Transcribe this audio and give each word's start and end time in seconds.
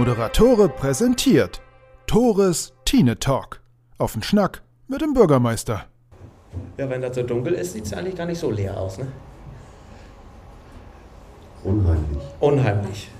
Moderatore 0.00 0.70
präsentiert 0.70 1.60
Tores 2.06 2.72
Tine 2.86 3.18
Talk. 3.18 3.60
Auf 3.98 4.14
den 4.14 4.22
Schnack 4.22 4.62
mit 4.88 5.02
dem 5.02 5.12
Bürgermeister. 5.12 5.84
Ja, 6.78 6.88
wenn 6.88 7.02
das 7.02 7.14
so 7.14 7.22
dunkel 7.22 7.52
ist, 7.52 7.74
sieht 7.74 7.84
es 7.84 7.92
eigentlich 7.92 8.16
gar 8.16 8.24
nicht 8.24 8.38
so 8.38 8.50
leer 8.50 8.80
aus, 8.80 8.96
ne? 8.96 9.08
Unheimlich. 11.64 12.18
Unheimlich. 12.40 13.10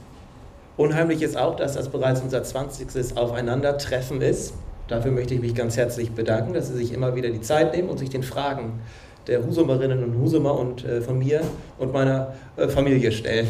Unheimlich 0.78 1.20
ist 1.20 1.36
auch, 1.36 1.54
dass 1.54 1.74
das 1.74 1.90
bereits 1.90 2.22
unser 2.22 2.42
20. 2.42 3.14
Aufeinandertreffen 3.14 4.22
ist. 4.22 4.54
Dafür 4.88 5.12
möchte 5.12 5.34
ich 5.34 5.42
mich 5.42 5.54
ganz 5.54 5.76
herzlich 5.76 6.12
bedanken, 6.12 6.54
dass 6.54 6.68
Sie 6.68 6.76
sich 6.78 6.94
immer 6.94 7.14
wieder 7.14 7.28
die 7.28 7.42
Zeit 7.42 7.76
nehmen 7.76 7.90
und 7.90 7.98
sich 7.98 8.08
den 8.08 8.22
Fragen 8.22 8.80
der 9.26 9.46
Husumerinnen 9.46 10.02
und 10.02 10.18
Husumer 10.18 10.58
und 10.58 10.82
äh, 10.86 11.02
von 11.02 11.18
mir 11.18 11.42
und 11.76 11.92
meiner 11.92 12.32
äh, 12.56 12.68
Familie 12.68 13.12
stellen. 13.12 13.48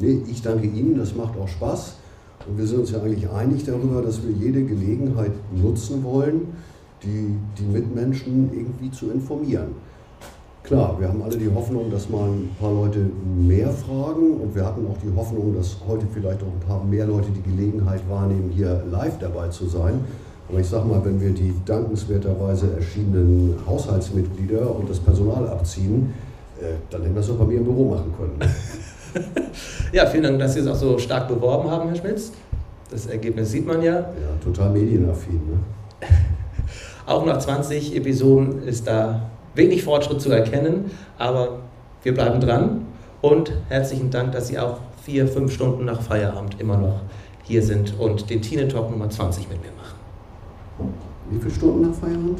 Nee, 0.00 0.22
ich 0.30 0.40
danke 0.40 0.66
Ihnen, 0.66 0.96
das 0.96 1.14
macht 1.14 1.38
auch 1.38 1.48
Spaß. 1.48 1.96
Und 2.48 2.56
wir 2.56 2.66
sind 2.66 2.80
uns 2.80 2.90
ja 2.90 3.02
eigentlich 3.02 3.28
einig 3.28 3.64
darüber, 3.64 4.00
dass 4.00 4.22
wir 4.22 4.30
jede 4.30 4.64
Gelegenheit 4.64 5.32
nutzen 5.54 6.02
wollen, 6.02 6.48
die, 7.02 7.36
die 7.58 7.64
Mitmenschen 7.64 8.50
irgendwie 8.52 8.90
zu 8.90 9.10
informieren. 9.10 9.74
Klar, 10.62 10.96
wir 10.98 11.08
haben 11.08 11.22
alle 11.22 11.36
die 11.36 11.50
Hoffnung, 11.52 11.90
dass 11.90 12.08
mal 12.08 12.28
ein 12.30 12.50
paar 12.58 12.72
Leute 12.72 13.10
mehr 13.36 13.70
fragen 13.70 14.40
und 14.40 14.54
wir 14.54 14.64
hatten 14.64 14.86
auch 14.86 14.96
die 14.98 15.14
Hoffnung, 15.14 15.54
dass 15.54 15.76
heute 15.86 16.06
vielleicht 16.12 16.42
auch 16.42 16.46
ein 16.46 16.66
paar 16.66 16.84
mehr 16.84 17.06
Leute 17.06 17.28
die 17.30 17.42
Gelegenheit 17.42 18.00
wahrnehmen, 18.08 18.50
hier 18.54 18.82
live 18.90 19.18
dabei 19.18 19.48
zu 19.48 19.66
sein. 19.66 20.00
Aber 20.48 20.60
ich 20.60 20.66
sage 20.66 20.86
mal, 20.86 21.04
wenn 21.04 21.20
wir 21.20 21.30
die 21.30 21.54
dankenswerterweise 21.64 22.72
erschienenen 22.74 23.54
Haushaltsmitglieder 23.66 24.74
und 24.74 24.88
das 24.88 24.98
Personal 24.98 25.48
abziehen, 25.48 26.12
äh, 26.60 26.74
dann 26.90 27.02
hätten 27.02 27.14
wir 27.14 27.20
es 27.20 27.30
auch 27.30 27.36
bei 27.36 27.44
mir 27.44 27.58
im 27.58 27.64
Büro 27.64 27.90
machen 27.90 28.12
können. 28.16 29.34
ja, 29.92 30.06
vielen 30.06 30.22
Dank, 30.22 30.38
dass 30.38 30.54
Sie 30.54 30.60
es 30.60 30.66
auch 30.66 30.74
so 30.74 30.98
stark 30.98 31.28
beworben 31.28 31.70
haben, 31.70 31.88
Herr 31.88 31.96
Schmitz. 31.96 32.32
Das 32.90 33.06
Ergebnis 33.06 33.50
sieht 33.50 33.66
man 33.66 33.82
ja. 33.82 33.94
Ja, 33.94 34.06
total 34.42 34.70
medienaffin. 34.70 35.40
Ne? 35.48 36.06
Auch 37.06 37.24
nach 37.24 37.38
20 37.38 37.96
Episoden 37.96 38.62
ist 38.62 38.86
da 38.86 39.30
wenig 39.54 39.84
Fortschritt 39.84 40.20
zu 40.20 40.30
erkennen, 40.30 40.90
aber 41.18 41.60
wir 42.02 42.14
bleiben 42.14 42.40
dran 42.40 42.86
und 43.20 43.52
herzlichen 43.68 44.10
Dank, 44.10 44.32
dass 44.32 44.48
Sie 44.48 44.58
auch 44.58 44.78
vier, 45.04 45.26
fünf 45.26 45.52
Stunden 45.52 45.84
nach 45.84 46.00
Feierabend 46.00 46.60
immer 46.60 46.76
noch 46.76 47.00
hier 47.44 47.62
sind 47.62 47.98
und 47.98 48.30
den 48.30 48.42
Tine 48.42 48.68
Talk 48.68 48.90
Nummer 48.90 49.10
20 49.10 49.48
mit 49.48 49.60
mir 49.60 49.72
machen. 49.76 50.94
Wie 51.30 51.38
viele 51.38 51.54
Stunden 51.54 51.82
nach 51.82 51.94
Feierabend? 51.94 52.38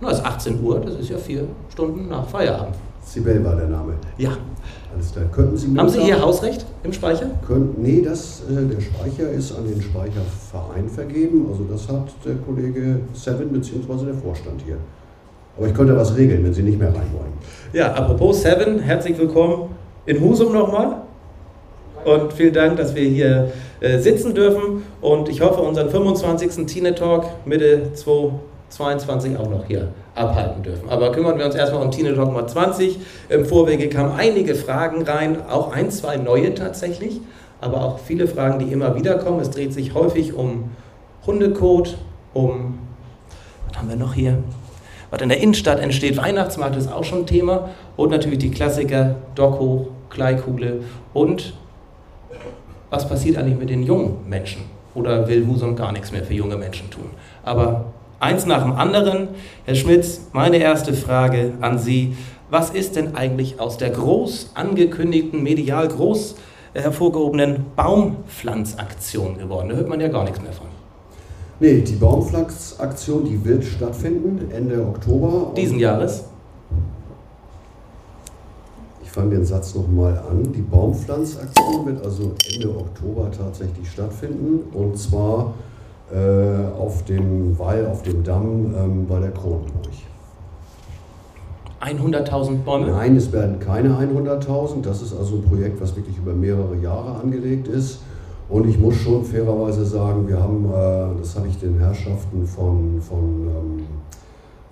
Na, 0.00 0.10
es 0.10 0.18
ist 0.18 0.24
18 0.24 0.62
Uhr, 0.62 0.80
das 0.80 0.94
ist 0.96 1.08
ja 1.08 1.18
vier 1.18 1.46
Stunden 1.70 2.08
nach 2.08 2.26
Feierabend. 2.26 2.76
Sibel 3.04 3.44
war 3.44 3.56
der 3.56 3.68
Name. 3.68 3.94
Ja. 4.18 4.30
Alles 4.94 5.12
klar. 5.12 5.24
Könnten 5.32 5.56
Sie 5.56 5.76
Haben 5.76 5.88
Sie 5.88 6.00
hier 6.00 6.20
Hausrecht 6.20 6.64
im 6.82 6.92
Speicher? 6.92 7.30
Können, 7.46 7.74
nee, 7.78 8.02
das, 8.02 8.42
äh, 8.48 8.54
der 8.54 8.80
Speicher 8.80 9.30
ist 9.30 9.52
an 9.56 9.66
den 9.66 9.82
Speicherverein 9.82 10.88
vergeben. 10.88 11.46
Also 11.50 11.64
das 11.64 11.88
hat 11.88 12.08
der 12.24 12.36
Kollege 12.36 13.00
Seven 13.12 13.48
bzw. 13.48 14.06
der 14.06 14.14
Vorstand 14.14 14.62
hier. 14.64 14.76
Aber 15.56 15.66
ich 15.66 15.74
könnte 15.74 15.96
was 15.96 16.16
regeln, 16.16 16.44
wenn 16.44 16.54
Sie 16.54 16.62
nicht 16.62 16.78
mehr 16.78 16.88
rein 16.88 17.10
wollen. 17.12 17.32
Ja, 17.72 17.92
apropos 17.92 18.42
Seven, 18.42 18.78
herzlich 18.80 19.18
willkommen 19.18 19.70
in 20.06 20.20
Husum 20.20 20.52
nochmal. 20.52 21.02
Und 22.04 22.32
vielen 22.32 22.52
Dank, 22.52 22.76
dass 22.76 22.94
wir 22.94 23.08
hier 23.08 23.50
äh, 23.80 23.98
sitzen 23.98 24.34
dürfen. 24.34 24.82
Und 25.00 25.28
ich 25.28 25.40
hoffe, 25.40 25.60
unseren 25.60 25.88
25. 25.88 26.66
Tine 26.66 26.94
Talk 26.94 27.24
Mitte 27.46 27.90
2022 28.74 29.36
auch 29.36 29.48
noch 29.48 29.66
hier 29.66 29.88
abhalten 30.14 30.62
dürfen. 30.62 30.88
Aber 30.88 31.12
kümmern 31.12 31.38
wir 31.38 31.44
uns 31.44 31.54
erstmal 31.54 31.82
um 31.82 31.90
Tine 31.90 32.12
Nummer 32.12 32.46
20. 32.46 32.98
Im 33.28 33.44
Vorwege 33.44 33.88
kamen 33.88 34.12
einige 34.16 34.54
Fragen 34.54 35.02
rein, 35.02 35.38
auch 35.48 35.72
ein, 35.72 35.90
zwei 35.90 36.16
neue 36.16 36.54
tatsächlich, 36.54 37.20
aber 37.60 37.82
auch 37.82 37.98
viele 38.00 38.26
Fragen, 38.26 38.58
die 38.58 38.72
immer 38.72 38.96
wieder 38.96 39.18
kommen. 39.18 39.40
Es 39.40 39.50
dreht 39.50 39.72
sich 39.72 39.94
häufig 39.94 40.34
um 40.34 40.70
Hundekot, 41.24 41.96
um, 42.32 42.78
was 43.68 43.78
haben 43.78 43.88
wir 43.88 43.96
noch 43.96 44.14
hier? 44.14 44.38
Was 45.10 45.22
in 45.22 45.28
der 45.28 45.40
Innenstadt 45.40 45.78
entsteht, 45.78 46.16
Weihnachtsmarkt 46.16 46.76
ist 46.76 46.92
auch 46.92 47.04
schon 47.04 47.26
Thema 47.26 47.70
und 47.96 48.10
natürlich 48.10 48.40
die 48.40 48.50
Klassiker, 48.50 49.14
Doku, 49.36 49.86
Kleikuhle 50.10 50.80
und 51.12 51.54
was 52.90 53.08
passiert 53.08 53.38
eigentlich 53.38 53.58
mit 53.58 53.70
den 53.70 53.84
jungen 53.84 54.28
Menschen? 54.28 54.62
Oder 54.94 55.26
will 55.26 55.46
Husum 55.46 55.76
gar 55.76 55.92
nichts 55.92 56.12
mehr 56.12 56.22
für 56.22 56.34
junge 56.34 56.56
Menschen 56.56 56.90
tun? 56.90 57.10
Aber 57.42 57.86
eins 58.24 58.46
nach 58.46 58.62
dem 58.62 58.72
anderen. 58.72 59.28
Herr 59.66 59.74
Schmitz, 59.74 60.22
meine 60.32 60.56
erste 60.56 60.94
Frage 60.94 61.52
an 61.60 61.78
Sie. 61.78 62.16
Was 62.50 62.70
ist 62.70 62.96
denn 62.96 63.14
eigentlich 63.14 63.60
aus 63.60 63.76
der 63.76 63.90
groß 63.90 64.52
angekündigten, 64.54 65.42
medial 65.42 65.88
groß 65.88 66.36
hervorgehobenen 66.72 67.66
Baumpflanzaktion 67.76 69.38
geworden? 69.38 69.68
Da 69.68 69.76
hört 69.76 69.88
man 69.88 70.00
ja 70.00 70.08
gar 70.08 70.24
nichts 70.24 70.40
mehr 70.40 70.52
von. 70.52 70.66
Nee, 71.60 71.82
die 71.82 71.96
Baumpflanzaktion, 71.96 73.24
die 73.26 73.44
wird 73.44 73.62
stattfinden 73.62 74.50
Ende 74.50 74.80
Oktober. 74.80 75.52
Diesen 75.54 75.78
Jahres? 75.78 76.24
Ich 79.02 79.10
fange 79.10 79.36
den 79.36 79.44
Satz 79.44 79.74
nochmal 79.74 80.18
an. 80.30 80.50
Die 80.52 80.62
Baumpflanzaktion 80.62 81.86
wird 81.86 82.04
also 82.04 82.34
Ende 82.54 82.70
Oktober 82.70 83.30
tatsächlich 83.30 83.88
stattfinden. 83.90 84.60
Und 84.72 84.98
zwar 84.98 85.40
äh, 85.50 85.73
auf 86.78 87.04
dem 87.04 87.58
Wall, 87.58 87.86
auf 87.86 88.02
dem 88.02 88.22
Damm 88.22 88.74
ähm, 88.76 89.06
bei 89.06 89.20
der 89.20 89.30
Kronenburg. 89.30 89.84
100.000 91.84 92.58
Bäume? 92.64 92.86
Nein, 92.86 93.16
es 93.16 93.30
werden 93.32 93.58
keine 93.58 93.90
100.000. 93.90 94.82
Das 94.82 95.02
ist 95.02 95.14
also 95.14 95.36
ein 95.36 95.42
Projekt, 95.42 95.80
was 95.80 95.94
wirklich 95.96 96.16
über 96.16 96.32
mehrere 96.32 96.76
Jahre 96.76 97.20
angelegt 97.20 97.68
ist. 97.68 98.00
Und 98.48 98.68
ich 98.68 98.78
muss 98.78 98.96
schon 98.96 99.24
fairerweise 99.24 99.84
sagen, 99.84 100.28
wir 100.28 100.40
haben, 100.40 100.66
äh, 100.66 101.18
das 101.18 101.36
habe 101.36 101.48
ich 101.48 101.58
den 101.58 101.78
Herrschaften 101.78 102.46
von, 102.46 103.00
von, 103.00 103.48
ähm, 103.48 103.84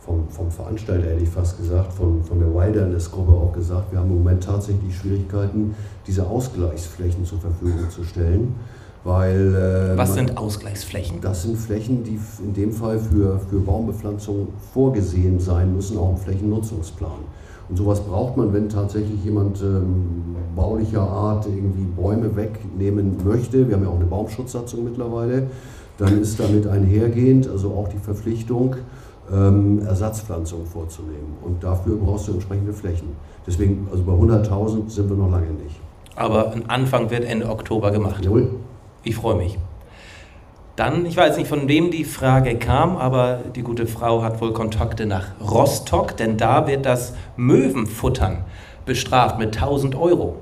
vom, 0.00 0.28
vom 0.28 0.50
Veranstalter, 0.50 1.09
hätte 1.09 1.22
ich 1.22 1.28
fast 1.28 1.59
gesagt, 1.59 1.93
von, 1.93 2.22
von 2.22 2.38
der 2.38 2.54
Wilderness-Gruppe 2.54 3.32
auch 3.32 3.53
gesagt, 3.53 3.93
wir 3.93 3.99
haben 3.99 4.10
im 4.10 4.19
Moment 4.19 4.44
tatsächlich 4.44 4.97
Schwierigkeiten, 4.97 5.75
diese 6.06 6.26
Ausgleichsflächen 6.26 7.25
zur 7.25 7.41
Verfügung 7.41 7.88
zu 7.91 8.04
stellen. 8.04 8.54
Weil, 9.04 9.94
äh, 9.94 9.98
Was 9.98 10.14
sind 10.14 10.36
Ausgleichsflächen? 10.38 11.20
Das 11.20 11.42
sind 11.42 11.58
Flächen, 11.58 12.04
die 12.04 12.20
in 12.44 12.54
dem 12.54 12.72
Fall 12.72 12.98
für, 12.98 13.40
für 13.50 13.58
Baumbepflanzung 13.58 14.48
vorgesehen 14.72 15.40
sein 15.40 15.74
müssen, 15.74 15.98
auch 15.98 16.10
im 16.10 16.16
Flächennutzungsplan. 16.18 17.10
Und 17.68 17.76
sowas 17.76 18.00
braucht 18.00 18.36
man, 18.36 18.52
wenn 18.52 18.68
tatsächlich 18.68 19.24
jemand 19.24 19.60
ähm, 19.60 20.36
baulicher 20.54 21.02
Art 21.02 21.46
irgendwie 21.46 21.84
Bäume 21.84 22.36
wegnehmen 22.36 23.16
möchte. 23.24 23.66
Wir 23.66 23.76
haben 23.76 23.84
ja 23.84 23.88
auch 23.88 23.96
eine 23.96 24.04
Baumschutzsatzung 24.04 24.84
mittlerweile. 24.84 25.48
Dann 25.98 26.20
ist 26.20 26.38
damit 26.38 26.66
einhergehend, 26.66 27.48
also 27.48 27.70
auch 27.70 27.88
die 27.88 27.98
Verpflichtung, 27.98 28.76
ähm, 29.32 29.80
Ersatzpflanzungen 29.84 30.66
vorzunehmen. 30.66 31.36
Und 31.44 31.64
dafür 31.64 31.96
brauchst 31.96 32.28
du 32.28 32.32
entsprechende 32.32 32.72
Flächen. 32.72 33.08
Deswegen, 33.46 33.88
also 33.90 34.04
bei 34.04 34.12
100.000 34.12 34.88
sind 34.88 35.08
wir 35.08 35.16
noch 35.16 35.30
lange 35.30 35.50
nicht. 35.64 35.80
Aber 36.14 36.52
ein 36.52 36.69
Anfang 36.69 37.10
wird 37.10 37.24
Ende 37.24 37.48
Oktober 37.48 37.90
gemacht. 37.90 38.24
Jawohl. 38.24 38.50
Ich 39.04 39.16
freue 39.16 39.36
mich. 39.36 39.58
Dann, 40.76 41.04
ich 41.04 41.16
weiß 41.16 41.36
nicht, 41.36 41.48
von 41.48 41.68
wem 41.68 41.90
die 41.90 42.04
Frage 42.04 42.56
kam, 42.56 42.96
aber 42.96 43.40
die 43.54 43.62
gute 43.62 43.86
Frau 43.86 44.22
hat 44.22 44.40
wohl 44.40 44.52
Kontakte 44.54 45.04
nach 45.04 45.26
Rostock, 45.40 46.16
denn 46.16 46.38
da 46.38 46.66
wird 46.66 46.86
das 46.86 47.12
Möwenfuttern 47.36 48.38
bestraft 48.86 49.38
mit 49.38 49.54
1000 49.56 49.94
Euro. 49.94 50.36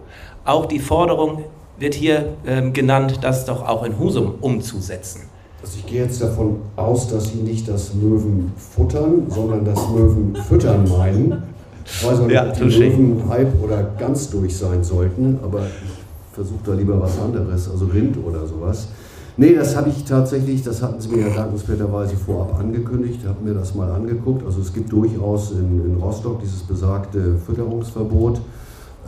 Auch 0.44 0.66
die 0.66 0.78
Forderung 0.78 1.44
wird 1.78 1.94
hier 1.94 2.34
ähm, 2.46 2.72
genannt, 2.72 3.18
das 3.22 3.44
doch 3.44 3.66
auch 3.66 3.82
in 3.84 3.98
Husum 3.98 4.34
umzusetzen. 4.40 5.22
Also 5.62 5.78
ich 5.78 5.86
gehe 5.86 6.04
jetzt 6.04 6.22
davon 6.22 6.60
aus, 6.76 7.08
dass 7.08 7.32
Sie 7.32 7.38
nicht 7.38 7.68
das 7.68 7.92
Möwen 7.92 8.52
futtern, 8.56 9.24
sondern 9.28 9.64
das 9.64 9.88
Möwen 9.88 10.36
füttern 10.48 10.88
meinen. 10.88 11.42
Ich 11.84 12.06
weiß 12.06 12.20
auch 12.20 12.26
nicht, 12.26 12.34
Ja, 12.34 12.46
ob 12.48 12.54
die. 12.54 12.64
Möwen 12.64 13.28
halb 13.28 13.52
oder 13.62 13.82
ganz 13.98 14.30
durch 14.30 14.56
sein 14.56 14.82
sollten, 14.84 15.38
aber 15.42 15.60
ich 15.66 15.99
versuche 16.32 16.60
da 16.64 16.74
lieber 16.74 17.00
was 17.00 17.18
anderes, 17.18 17.68
also 17.70 17.86
Rind 17.86 18.16
oder 18.24 18.46
sowas. 18.46 18.88
Nee, 19.36 19.54
das 19.54 19.74
habe 19.74 19.88
ich 19.88 20.04
tatsächlich, 20.04 20.62
das 20.62 20.82
hatten 20.82 21.00
Sie 21.00 21.08
mir 21.08 21.28
ja 21.28 21.34
dankenswerterweise 21.34 22.16
vorab 22.16 22.58
angekündigt, 22.58 23.20
habe 23.26 23.42
mir 23.42 23.54
das 23.54 23.74
mal 23.74 23.90
angeguckt. 23.90 24.44
Also 24.44 24.60
es 24.60 24.72
gibt 24.72 24.92
durchaus 24.92 25.52
in, 25.52 25.84
in 25.84 25.96
Rostock 25.96 26.40
dieses 26.40 26.62
besagte 26.62 27.36
Fütterungsverbot. 27.46 28.40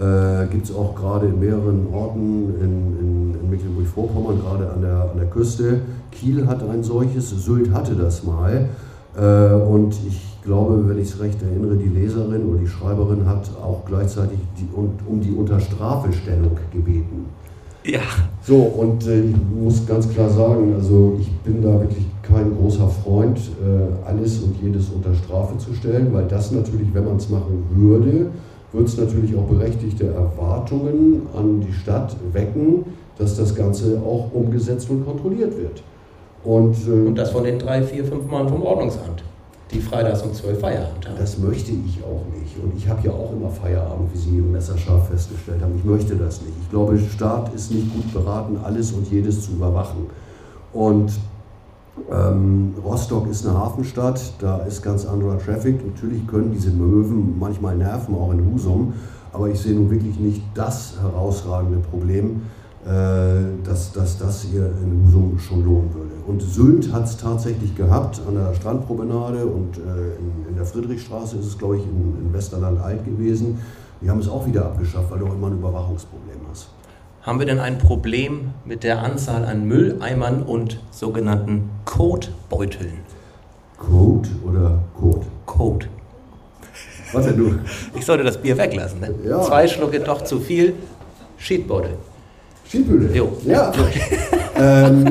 Äh, 0.01 0.47
gibt 0.47 0.65
es 0.65 0.75
auch 0.75 0.95
gerade 0.95 1.27
in 1.27 1.39
mehreren 1.39 1.87
Orten 1.93 2.55
in, 2.61 2.99
in, 2.99 3.35
in 3.43 3.51
Mecklenburg-Vorpommern, 3.51 4.41
gerade 4.41 4.71
an 4.73 4.81
der, 4.81 5.11
an 5.11 5.19
der 5.19 5.27
Küste. 5.27 5.81
Kiel 6.11 6.47
hat 6.47 6.63
ein 6.67 6.83
solches, 6.83 7.29
Sylt 7.29 7.73
hatte 7.73 7.95
das 7.95 8.25
mal. 8.25 8.71
Äh, 9.17 9.55
und 9.55 9.95
ich 10.07 10.43
glaube, 10.43 10.89
wenn 10.89 10.99
ich 10.99 11.09
es 11.09 11.21
recht 11.21 11.41
erinnere, 11.43 11.77
die 11.77 11.89
Leserin 11.89 12.47
oder 12.47 12.59
die 12.59 12.67
Schreiberin 12.67 13.27
hat 13.27 13.51
auch 13.63 13.85
gleichzeitig 13.87 14.39
die, 14.59 14.69
um, 14.75 14.91
um 15.07 15.21
die 15.21 15.33
Unterstrafestellung 15.33 16.57
gebeten. 16.73 17.27
Ja, 17.85 18.01
So, 18.43 18.57
und 18.57 19.07
äh, 19.09 19.23
ich 19.23 19.37
muss 19.61 19.85
ganz 19.87 20.09
klar 20.09 20.31
sagen, 20.31 20.73
also 20.75 21.17
ich 21.21 21.31
bin 21.41 21.63
da 21.63 21.81
wirklich 21.81 22.07
kein 22.23 22.57
großer 22.57 22.87
Freund, 22.87 23.39
äh, 23.39 24.09
alles 24.09 24.39
und 24.41 24.57
jedes 24.63 24.89
unter 24.91 25.13
Strafe 25.15 25.59
zu 25.59 25.75
stellen, 25.75 26.13
weil 26.13 26.27
das 26.27 26.53
natürlich, 26.53 26.89
wenn 26.93 27.05
man 27.05 27.17
es 27.17 27.29
machen 27.29 27.65
würde, 27.75 28.27
wird 28.73 28.89
es 28.89 28.97
natürlich 28.97 29.37
auch 29.37 29.45
berechtigte 29.45 30.07
Erwartungen 30.07 31.23
an 31.37 31.61
die 31.61 31.73
Stadt 31.73 32.17
wecken, 32.33 32.85
dass 33.19 33.37
das 33.37 33.55
Ganze 33.55 34.01
auch 34.01 34.33
umgesetzt 34.33 34.89
und 34.89 35.05
kontrolliert 35.05 35.57
wird. 35.59 35.83
Und, 36.45 36.77
äh, 36.87 36.91
und 36.91 37.15
das 37.15 37.31
von 37.31 37.45
den 37.45 37.59
drei, 37.59 37.83
vier, 37.83 38.05
fünf 38.05 38.27
Mann 38.31 38.49
vom 38.49 38.63
Ordnungsamt, 38.63 39.23
die 39.71 39.81
freitags 39.81 40.23
um 40.23 40.35
zwölf 40.35 40.61
Feierabend 40.61 41.09
haben. 41.09 41.17
Das 41.19 41.39
möchte 41.39 41.73
ich 41.73 42.03
auch 42.03 42.25
nicht. 42.39 42.57
Und 42.63 42.77
ich 42.77 42.89
habe 42.89 43.07
ja 43.07 43.13
auch 43.13 43.33
immer 43.33 43.49
Feierabend, 43.49 44.13
wie 44.13 44.19
Sie 44.19 44.39
im 44.39 44.53
Messerscharf 44.53 45.09
festgestellt 45.09 45.63
haben. 45.63 45.75
Ich 45.77 45.85
möchte 45.85 46.17
das 46.17 46.43
nicht. 46.43 46.55
Ich 46.63 46.71
glaube, 46.71 46.95
der 46.95 47.09
Staat 47.09 47.55
ist 47.55 47.73
nicht 47.73 47.93
gut 47.95 48.13
beraten, 48.13 48.59
alles 48.63 48.93
und 48.93 49.11
jedes 49.11 49.47
zu 49.47 49.53
überwachen. 49.53 50.07
Und 50.73 51.13
ähm, 52.11 52.75
Rostock 52.85 53.29
ist 53.29 53.47
eine 53.47 53.59
Hafenstadt, 53.59 54.21
da 54.39 54.59
ist 54.59 54.83
ganz 54.83 55.07
anderer 55.07 55.39
Traffic. 55.39 55.85
Natürlich 55.87 56.27
können 56.27 56.53
diese 56.53 56.71
Möwen 56.71 57.39
manchmal 57.39 57.77
nerven, 57.77 58.15
auch 58.15 58.33
in 58.33 58.53
Husum, 58.53 58.95
aber 59.33 59.49
ich 59.49 59.61
sehe 59.61 59.75
nun 59.75 59.91
wirklich 59.91 60.19
nicht 60.19 60.43
das 60.55 60.95
herausragende 61.01 61.79
Problem, 61.79 62.43
dass, 62.85 63.93
dass 63.93 64.19
das 64.19 64.43
hier 64.43 64.67
in 64.67 65.07
Husum 65.07 65.39
schon 65.39 65.65
lohnen 65.65 65.95
würde. 65.95 66.13
Und 66.27 66.43
Sylt 66.43 66.93
hat 66.93 67.05
es 67.05 67.17
tatsächlich 67.17 67.77
gehabt 67.77 68.21
an 68.27 68.35
der 68.35 68.55
Strandpromenade 68.55 69.47
und 69.47 69.79
äh, 69.79 69.81
in, 69.81 70.49
in, 70.49 70.57
der 70.57 70.65
Friedrichstraße 70.65 71.37
ist 71.37 71.47
es, 71.47 71.59
glaube 71.59 71.77
ich, 71.77 71.85
in, 71.85 72.27
in 72.27 72.33
Westerland 72.33 72.81
alt 72.81 73.05
gewesen. 73.05 73.59
Die 74.01 74.11
haben 74.11 74.19
es 74.19 74.29
auch 74.29 74.47
wieder 74.47 74.65
abgeschafft, 74.65 75.11
weil 75.11 75.21
du 75.21 75.27
auch 75.27 75.35
immer 75.35 75.47
ein 75.47 75.59
Überwachungsproblem 75.59 76.39
hast. 76.51 76.69
Haben 77.23 77.39
wir 77.39 77.47
denn 77.47 77.61
ein 77.61 77.79
Problem 77.79 78.51
mit 78.65 78.83
der 78.83 79.01
Anzahl 79.01 79.45
an 79.45 79.65
Mülleimern 79.67 80.43
und 80.43 80.81
sogenannten 80.91 81.71
Kotbeuteln? 81.85 82.99
Code 83.79 84.29
oder 84.45 84.83
Code? 84.99 85.27
Code. 85.47 85.87
Was 87.13 87.27
denn 87.27 87.37
du? 87.37 87.55
Ich 87.95 88.05
sollte 88.05 88.25
das 88.25 88.39
Bier 88.39 88.59
weglassen. 88.59 89.01
Ne? 89.01 89.15
Ja. 89.25 89.41
Zwei 89.43 89.69
Schlucke 89.69 90.01
doch 90.01 90.25
zu 90.25 90.41
viel. 90.41 90.75
Sheetbeutel. 91.37 91.97
Sheetbeutel? 92.73 93.15
Jo. 93.15 93.29
Ja. 93.47 93.71
ähm, 94.59 95.05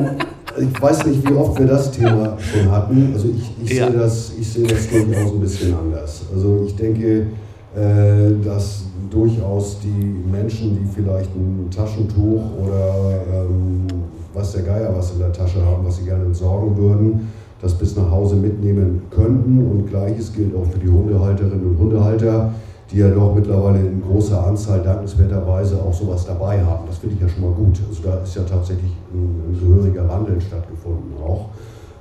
ich 0.58 0.82
weiß 0.82 1.06
nicht, 1.06 1.28
wie 1.28 1.34
oft 1.34 1.56
wir 1.60 1.66
das 1.66 1.92
Thema 1.92 2.36
schon 2.40 2.68
hatten. 2.68 3.10
Also 3.14 3.28
ich, 3.28 3.52
ich 3.64 3.78
ja. 3.78 3.86
sehe 3.86 3.98
das, 3.98 4.32
ich 4.38 4.52
sehe 4.52 4.66
das 4.66 4.88
durchaus 4.88 5.32
ein 5.32 5.40
bisschen 5.40 5.74
anders. 5.74 6.22
Also 6.34 6.64
ich 6.66 6.74
denke, 6.74 7.28
äh, 7.76 8.44
dass 8.44 8.82
durchaus 9.10 9.78
die 9.78 10.28
Menschen, 10.28 10.76
die 10.76 10.92
vielleicht 10.92 11.30
ein 11.36 11.68
Taschentuch 11.70 12.42
oder 12.60 13.20
ähm, 13.32 13.86
was 14.34 14.52
der 14.52 14.62
Geier 14.62 14.92
was 14.96 15.12
in 15.12 15.20
der 15.20 15.32
Tasche 15.32 15.64
haben, 15.64 15.86
was 15.86 15.98
sie 15.98 16.04
gerne 16.04 16.24
entsorgen 16.24 16.76
würden, 16.76 17.28
das 17.60 17.74
bis 17.74 17.94
nach 17.96 18.10
Hause 18.10 18.34
mitnehmen 18.34 19.02
könnten. 19.10 19.58
Und 19.70 19.86
gleiches 19.88 20.32
gilt 20.32 20.52
auch 20.56 20.66
für 20.66 20.80
die 20.80 20.88
Hundehalterinnen 20.88 21.64
und 21.64 21.78
Hundehalter, 21.78 22.54
die 22.92 22.98
ja 22.98 23.08
doch 23.08 23.34
mittlerweile 23.34 23.78
in 23.78 24.02
großer 24.02 24.46
Anzahl 24.46 24.82
dankenswerterweise 24.82 25.80
auch 25.80 25.94
sowas 25.94 26.26
dabei 26.26 26.62
haben. 26.62 26.84
Das 26.86 26.98
finde 26.98 27.16
ich 27.16 27.22
ja 27.22 27.28
schon 27.28 27.42
mal 27.42 27.52
gut. 27.52 27.80
Also 27.88 28.02
da 28.02 28.18
ist 28.22 28.36
ja 28.36 28.42
tatsächlich 28.42 28.92
ein, 29.12 29.42
ein 29.48 29.58
gehöriger 29.58 30.08
Wandel 30.08 30.40
stattgefunden 30.40 31.16
auch. 31.24 31.46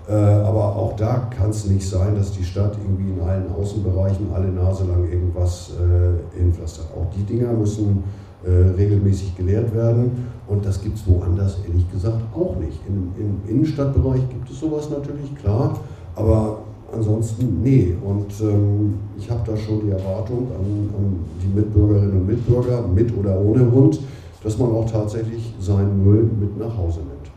Äh, 0.10 0.14
aber 0.14 0.76
auch 0.76 0.96
da 0.98 1.30
kann 1.36 1.52
es 1.52 1.66
nicht 1.68 1.88
sein, 1.88 2.16
dass 2.16 2.32
die 2.32 2.44
Stadt 2.44 2.76
irgendwie 2.84 3.12
in 3.12 3.22
allen 3.22 3.52
Außenbereichen 3.54 4.34
alle 4.34 4.50
Nase 4.50 4.84
lang 4.86 5.10
irgendwas 5.10 5.72
äh, 5.80 6.38
hinpflastert. 6.38 6.88
Auch 6.96 7.10
die 7.16 7.24
Dinger 7.24 7.54
müssen 7.54 8.04
äh, 8.44 8.50
regelmäßig 8.50 9.38
geleert 9.38 9.74
werden 9.74 10.28
und 10.48 10.66
das 10.66 10.82
gibt 10.82 10.98
es 10.98 11.08
woanders 11.08 11.60
ehrlich 11.66 11.90
gesagt 11.92 12.22
auch 12.34 12.56
nicht. 12.58 12.80
Im, 12.88 13.12
Im 13.18 13.42
Innenstadtbereich 13.48 14.28
gibt 14.30 14.50
es 14.50 14.60
sowas 14.60 14.90
natürlich, 14.90 15.36
klar, 15.36 15.78
aber 16.16 16.58
ansonsten 16.94 17.62
nee. 17.62 17.96
Und 18.04 18.32
ähm, 18.42 19.00
ich 19.18 19.30
habe 19.30 19.42
da 19.46 19.58
schon 19.58 19.82
die 19.86 19.92
Erwartung 19.92 20.48
an, 20.52 20.90
an 20.96 21.20
die 21.42 21.60
Mitbürgerinnen 21.60 22.12
und 22.12 22.28
Mitbürger, 22.28 22.82
mit 22.88 23.18
oder 23.18 23.40
ohne 23.40 23.72
Hund, 23.72 24.00
dass 24.44 24.58
man 24.58 24.72
auch 24.72 24.90
tatsächlich 24.90 25.54
seinen 25.60 26.04
Müll 26.04 26.24
mit 26.40 26.58
nach 26.58 26.76
Hause 26.78 27.00
nimmt. 27.00 27.32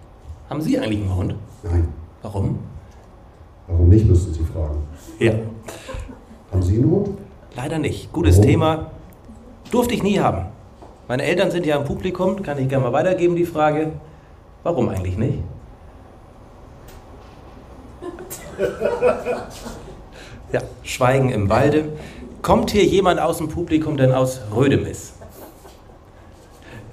Haben 0.48 0.60
Sie 0.60 0.78
eigentlich 0.78 1.00
einen 1.02 1.16
Hund? 1.16 1.34
Nein. 1.62 1.88
Warum? 2.22 2.58
Warum 3.66 3.88
nicht, 3.88 4.08
müssten 4.08 4.32
Sie 4.32 4.44
fragen. 4.44 4.76
Ja. 5.18 5.32
Haben 6.52 6.62
Sie 6.62 6.76
einen 6.76 6.90
Hund? 6.90 7.08
Leider 7.56 7.78
nicht. 7.78 8.12
Gutes 8.12 8.36
Warum? 8.36 8.50
Thema. 8.50 8.86
Durfte 9.70 9.94
ich 9.94 10.02
nie 10.02 10.18
haben. 10.18 10.46
Meine 11.08 11.22
Eltern 11.22 11.50
sind 11.50 11.66
ja 11.66 11.76
im 11.76 11.84
Publikum, 11.84 12.42
kann 12.42 12.58
ich 12.58 12.68
gerne 12.68 12.84
mal 12.84 12.92
weitergeben, 12.92 13.36
die 13.36 13.44
Frage. 13.44 13.92
Warum 14.62 14.88
eigentlich 14.88 15.18
nicht? 15.18 15.38
Ja, 20.52 20.60
Schweigen 20.84 21.30
im 21.30 21.48
Walde. 21.48 21.86
Kommt 22.40 22.70
hier 22.70 22.84
jemand 22.84 23.18
aus 23.18 23.38
dem 23.38 23.48
Publikum 23.48 23.96
denn 23.96 24.12
aus 24.12 24.40
Rödemis? 24.54 25.14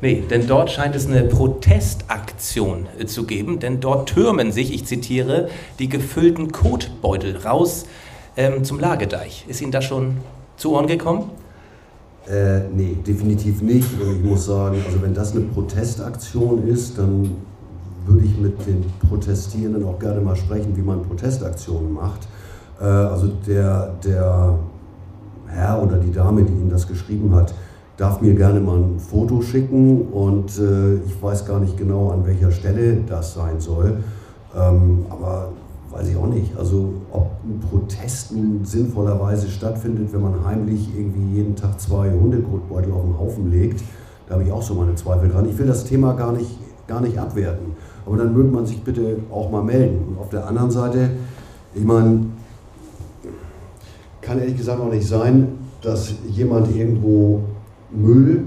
Nee, 0.01 0.23
denn 0.27 0.47
dort 0.47 0.71
scheint 0.71 0.95
es 0.95 1.05
eine 1.05 1.21
Protestaktion 1.25 2.87
äh, 2.97 3.05
zu 3.05 3.25
geben, 3.25 3.59
denn 3.59 3.79
dort 3.79 4.09
türmen 4.09 4.51
sich, 4.51 4.73
ich 4.73 4.85
zitiere, 4.87 5.49
die 5.77 5.89
gefüllten 5.89 6.51
Kotbeutel 6.51 7.37
raus 7.37 7.85
ähm, 8.35 8.63
zum 8.63 8.79
Lagedeich. 8.79 9.45
Ist 9.47 9.61
Ihnen 9.61 9.71
das 9.71 9.85
schon 9.85 10.17
zu 10.57 10.71
Ohren 10.71 10.87
gekommen? 10.87 11.29
Äh, 12.27 12.61
nee, 12.73 12.97
definitiv 13.05 13.61
nicht. 13.61 13.87
Ich 13.93 14.23
muss 14.23 14.45
sagen, 14.45 14.81
also 14.87 15.01
wenn 15.03 15.13
das 15.13 15.33
eine 15.33 15.41
Protestaktion 15.41 16.67
ist, 16.67 16.97
dann 16.97 17.35
würde 18.05 18.25
ich 18.25 18.37
mit 18.37 18.65
den 18.65 18.85
Protestierenden 19.07 19.83
auch 19.85 19.99
gerne 19.99 20.21
mal 20.21 20.35
sprechen, 20.35 20.75
wie 20.75 20.81
man 20.81 21.03
Protestaktionen 21.03 21.93
macht. 21.93 22.27
Äh, 22.79 22.85
also 22.85 23.27
der, 23.47 23.93
der 24.03 24.57
Herr 25.47 25.81
oder 25.83 25.97
die 25.97 26.11
Dame, 26.11 26.43
die 26.43 26.53
Ihnen 26.53 26.69
das 26.69 26.87
geschrieben 26.87 27.35
hat, 27.35 27.53
darf 27.97 28.21
mir 28.21 28.33
gerne 28.33 28.59
mal 28.59 28.77
ein 28.77 28.99
Foto 28.99 29.41
schicken 29.41 30.07
und 30.07 30.57
äh, 30.57 30.95
ich 30.95 31.21
weiß 31.21 31.45
gar 31.45 31.59
nicht 31.59 31.77
genau, 31.77 32.09
an 32.09 32.25
welcher 32.25 32.51
Stelle 32.51 32.97
das 33.07 33.33
sein 33.33 33.59
soll. 33.59 33.97
Ähm, 34.55 35.05
aber 35.09 35.49
weiß 35.91 36.07
ich 36.07 36.17
auch 36.17 36.27
nicht. 36.27 36.57
Also 36.57 36.93
ob 37.11 37.31
ein 37.43 37.59
Protest 37.59 38.31
nun 38.31 38.63
sinnvollerweise 38.63 39.49
stattfindet, 39.49 40.13
wenn 40.13 40.21
man 40.21 40.45
heimlich 40.45 40.89
irgendwie 40.95 41.35
jeden 41.35 41.55
Tag 41.55 41.79
zwei 41.79 42.11
Hundekotbeutel 42.11 42.91
auf 42.91 43.03
den 43.03 43.19
Haufen 43.19 43.51
legt, 43.51 43.83
da 44.27 44.35
habe 44.35 44.43
ich 44.45 44.51
auch 44.51 44.61
so 44.61 44.73
meine 44.75 44.95
Zweifel 44.95 45.29
dran. 45.29 45.47
Ich 45.49 45.57
will 45.57 45.67
das 45.67 45.83
Thema 45.83 46.13
gar 46.13 46.31
nicht, 46.31 46.57
gar 46.87 47.01
nicht 47.01 47.17
abwerten. 47.17 47.75
Aber 48.05 48.17
dann 48.17 48.33
möge 48.33 48.49
man 48.49 48.65
sich 48.65 48.81
bitte 48.81 49.17
auch 49.31 49.49
mal 49.51 49.63
melden. 49.63 49.99
Und 50.09 50.19
auf 50.19 50.29
der 50.29 50.47
anderen 50.47 50.71
Seite, 50.71 51.09
ich 51.73 51.83
meine, 51.83 52.25
kann 54.21 54.39
ehrlich 54.39 54.57
gesagt 54.57 54.79
auch 54.79 54.91
nicht 54.91 55.07
sein, 55.07 55.47
dass 55.81 56.13
jemand 56.29 56.75
irgendwo 56.75 57.41
Müll, 57.91 58.43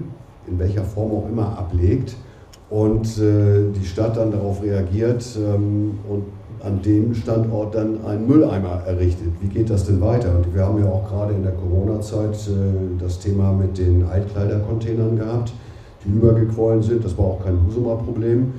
in 0.46 0.58
welcher 0.58 0.84
Form 0.84 1.12
auch 1.12 1.28
immer, 1.28 1.58
ablegt 1.58 2.16
und 2.70 3.06
äh, 3.18 3.70
die 3.74 3.84
Stadt 3.84 4.16
dann 4.16 4.30
darauf 4.30 4.62
reagiert 4.62 5.24
ähm, 5.36 5.98
und 6.08 6.24
an 6.64 6.80
dem 6.82 7.14
Standort 7.14 7.74
dann 7.74 8.04
einen 8.06 8.26
Mülleimer 8.26 8.82
errichtet. 8.86 9.28
Wie 9.40 9.48
geht 9.48 9.68
das 9.68 9.84
denn 9.84 10.00
weiter? 10.00 10.34
Und 10.36 10.54
wir 10.54 10.64
haben 10.64 10.82
ja 10.82 10.90
auch 10.90 11.06
gerade 11.08 11.34
in 11.34 11.42
der 11.42 11.52
Corona-Zeit 11.52 12.34
äh, 12.48 12.98
das 12.98 13.18
Thema 13.18 13.52
mit 13.52 13.76
den 13.76 14.04
Altkleidercontainern 14.04 15.16
gehabt, 15.16 15.52
die 16.04 16.10
übergequollen 16.10 16.82
sind. 16.82 17.04
Das 17.04 17.16
war 17.18 17.26
auch 17.26 17.44
kein 17.44 17.58
Husumer 17.66 17.96
Problem. 17.96 18.54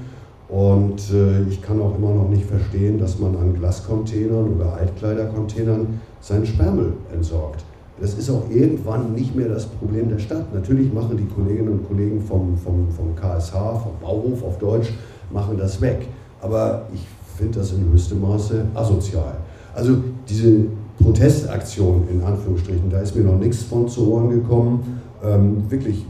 Und 0.55 1.11
äh, 1.11 1.41
ich 1.49 1.61
kann 1.61 1.81
auch 1.81 1.97
immer 1.97 2.11
noch 2.11 2.29
nicht 2.29 2.45
verstehen, 2.45 2.97
dass 2.97 3.19
man 3.19 3.35
an 3.35 3.55
Glascontainern 3.55 4.53
oder 4.53 4.77
Altkleidercontainern 4.77 5.99
seinen 6.21 6.45
Sperrmüll 6.45 6.93
entsorgt. 7.13 7.65
Das 7.99 8.13
ist 8.13 8.29
auch 8.29 8.43
irgendwann 8.49 9.13
nicht 9.13 9.35
mehr 9.35 9.49
das 9.49 9.65
Problem 9.65 10.07
der 10.07 10.19
Stadt. 10.19 10.53
Natürlich 10.53 10.93
machen 10.93 11.17
die 11.17 11.25
Kolleginnen 11.25 11.73
und 11.73 11.87
Kollegen 11.89 12.21
vom, 12.21 12.55
vom, 12.55 12.87
vom 12.89 13.13
KSH, 13.17 13.51
vom 13.51 13.99
Bauhof 14.01 14.43
auf 14.43 14.57
Deutsch, 14.57 14.93
machen 15.29 15.57
das 15.57 15.81
weg. 15.81 16.07
Aber 16.41 16.83
ich 16.93 17.01
finde 17.37 17.59
das 17.59 17.73
in 17.73 17.91
höchstem 17.91 18.21
Maße 18.21 18.63
asozial. 18.75 19.35
Also 19.73 19.97
diese 20.29 20.67
Protestaktion 21.01 22.07
in 22.09 22.23
Anführungsstrichen, 22.23 22.89
da 22.89 23.01
ist 23.01 23.13
mir 23.13 23.23
noch 23.23 23.39
nichts 23.39 23.63
von 23.63 23.89
zu 23.89 24.09
Ohren 24.09 24.29
gekommen. 24.29 25.01
Ähm, 25.21 25.69
wirklich, 25.69 26.05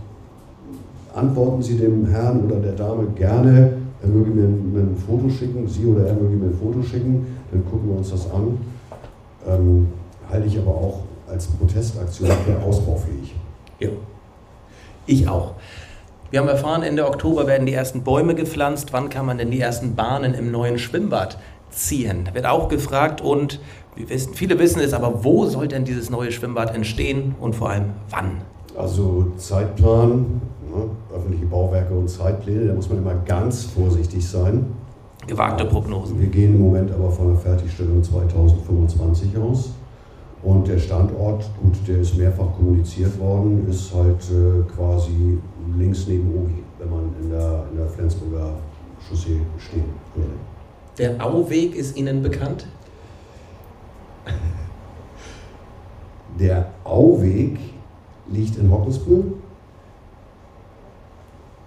antworten 1.16 1.64
Sie 1.64 1.78
dem 1.78 2.06
Herrn 2.06 2.46
oder 2.46 2.58
der 2.58 2.74
Dame 2.74 3.08
gerne, 3.16 3.85
er 4.06 4.12
möge 4.12 4.30
mir 4.30 4.44
ein, 4.46 4.96
Foto 4.96 5.30
schicken, 5.30 5.68
Sie 5.68 5.86
oder 5.86 6.06
er 6.06 6.14
möge 6.14 6.36
mir 6.36 6.46
ein 6.46 6.54
Foto 6.54 6.82
schicken, 6.84 7.26
dann 7.52 7.66
gucken 7.66 7.90
wir 7.90 7.98
uns 7.98 8.12
das 8.12 8.30
an. 8.32 8.58
Ähm, 9.48 9.88
halte 10.30 10.48
ich 10.48 10.58
aber 10.58 10.72
auch 10.72 11.00
als 11.28 11.48
Protestaktion 11.48 12.30
für 12.46 12.62
ausbaufähig. 12.64 13.36
Ja, 13.80 13.90
ich 15.08 15.28
auch. 15.28 15.54
Wir 16.32 16.40
haben 16.40 16.48
erfahren, 16.48 16.84
Ende 16.84 17.08
Oktober 17.08 17.48
werden 17.48 17.66
die 17.66 17.74
ersten 17.74 18.04
Bäume 18.04 18.36
gepflanzt. 18.36 18.94
Wann 18.94 19.10
kann 19.10 19.26
man 19.26 19.38
denn 19.38 19.52
die 19.52 19.60
ersten 19.60 19.96
Bahnen 19.96 20.34
im 20.34 20.52
neuen 20.52 20.78
Schwimmbad 20.78 21.38
ziehen? 21.70 22.26
Da 22.26 22.34
wird 22.34 22.46
auch 22.46 22.68
gefragt 22.70 23.22
und 23.22 23.60
wissen, 23.96 24.34
viele 24.34 24.60
wissen 24.60 24.82
es, 24.82 24.94
aber 24.94 25.24
wo 25.24 25.46
soll 25.46 25.68
denn 25.68 25.86
dieses 25.86 26.10
neue 26.10 26.32
Schwimmbad 26.32 26.76
entstehen 26.76 27.36
und 27.40 27.56
vor 27.56 27.70
allem 27.70 27.92
wann? 28.10 28.42
Also 28.78 29.32
Zeitplan, 29.38 30.42
ne, 30.76 30.90
öffentliche 31.14 31.46
Bauwerke 31.46 31.94
und 31.94 32.10
Zeitpläne, 32.10 32.68
da 32.68 32.74
muss 32.74 32.90
man 32.90 33.00
immer 33.00 33.16
ganz 33.26 33.64
vorsichtig 33.64 34.28
sein. 34.28 34.68
Gewagte 35.28 35.66
Prognosen. 35.66 36.20
Wir 36.20 36.28
gehen 36.28 36.56
im 36.56 36.62
Moment 36.62 36.92
aber 36.92 37.10
von 37.10 37.30
einer 37.30 37.38
Fertigstellung 37.38 38.04
2025 38.04 39.38
aus. 39.38 39.72
Und 40.44 40.68
der 40.68 40.78
Standort, 40.78 41.50
gut, 41.60 41.76
der 41.88 42.00
ist 42.00 42.16
mehrfach 42.16 42.54
kommuniziert 42.56 43.20
worden, 43.20 43.68
ist 43.68 43.92
halt 43.96 44.22
äh, 44.30 44.62
quasi 44.76 45.40
links 45.76 46.06
neben 46.08 46.30
Ogi, 46.30 46.64
wenn 46.78 46.90
man 46.92 47.16
in 47.20 47.32
der, 47.32 47.64
in 47.72 47.78
der 47.78 47.88
Flensburger 47.88 48.52
Chaussee 49.10 49.42
stehen 49.58 49.86
würde. 50.14 50.34
Der 51.00 51.26
Auweg 51.26 51.76
ist 51.76 51.98
Ihnen 51.98 52.22
bekannt? 52.22 52.68
Der 56.40 56.70
Auweg 56.84 57.58
liegt 58.30 58.58
in 58.58 58.70
Hockensbüll 58.70 59.34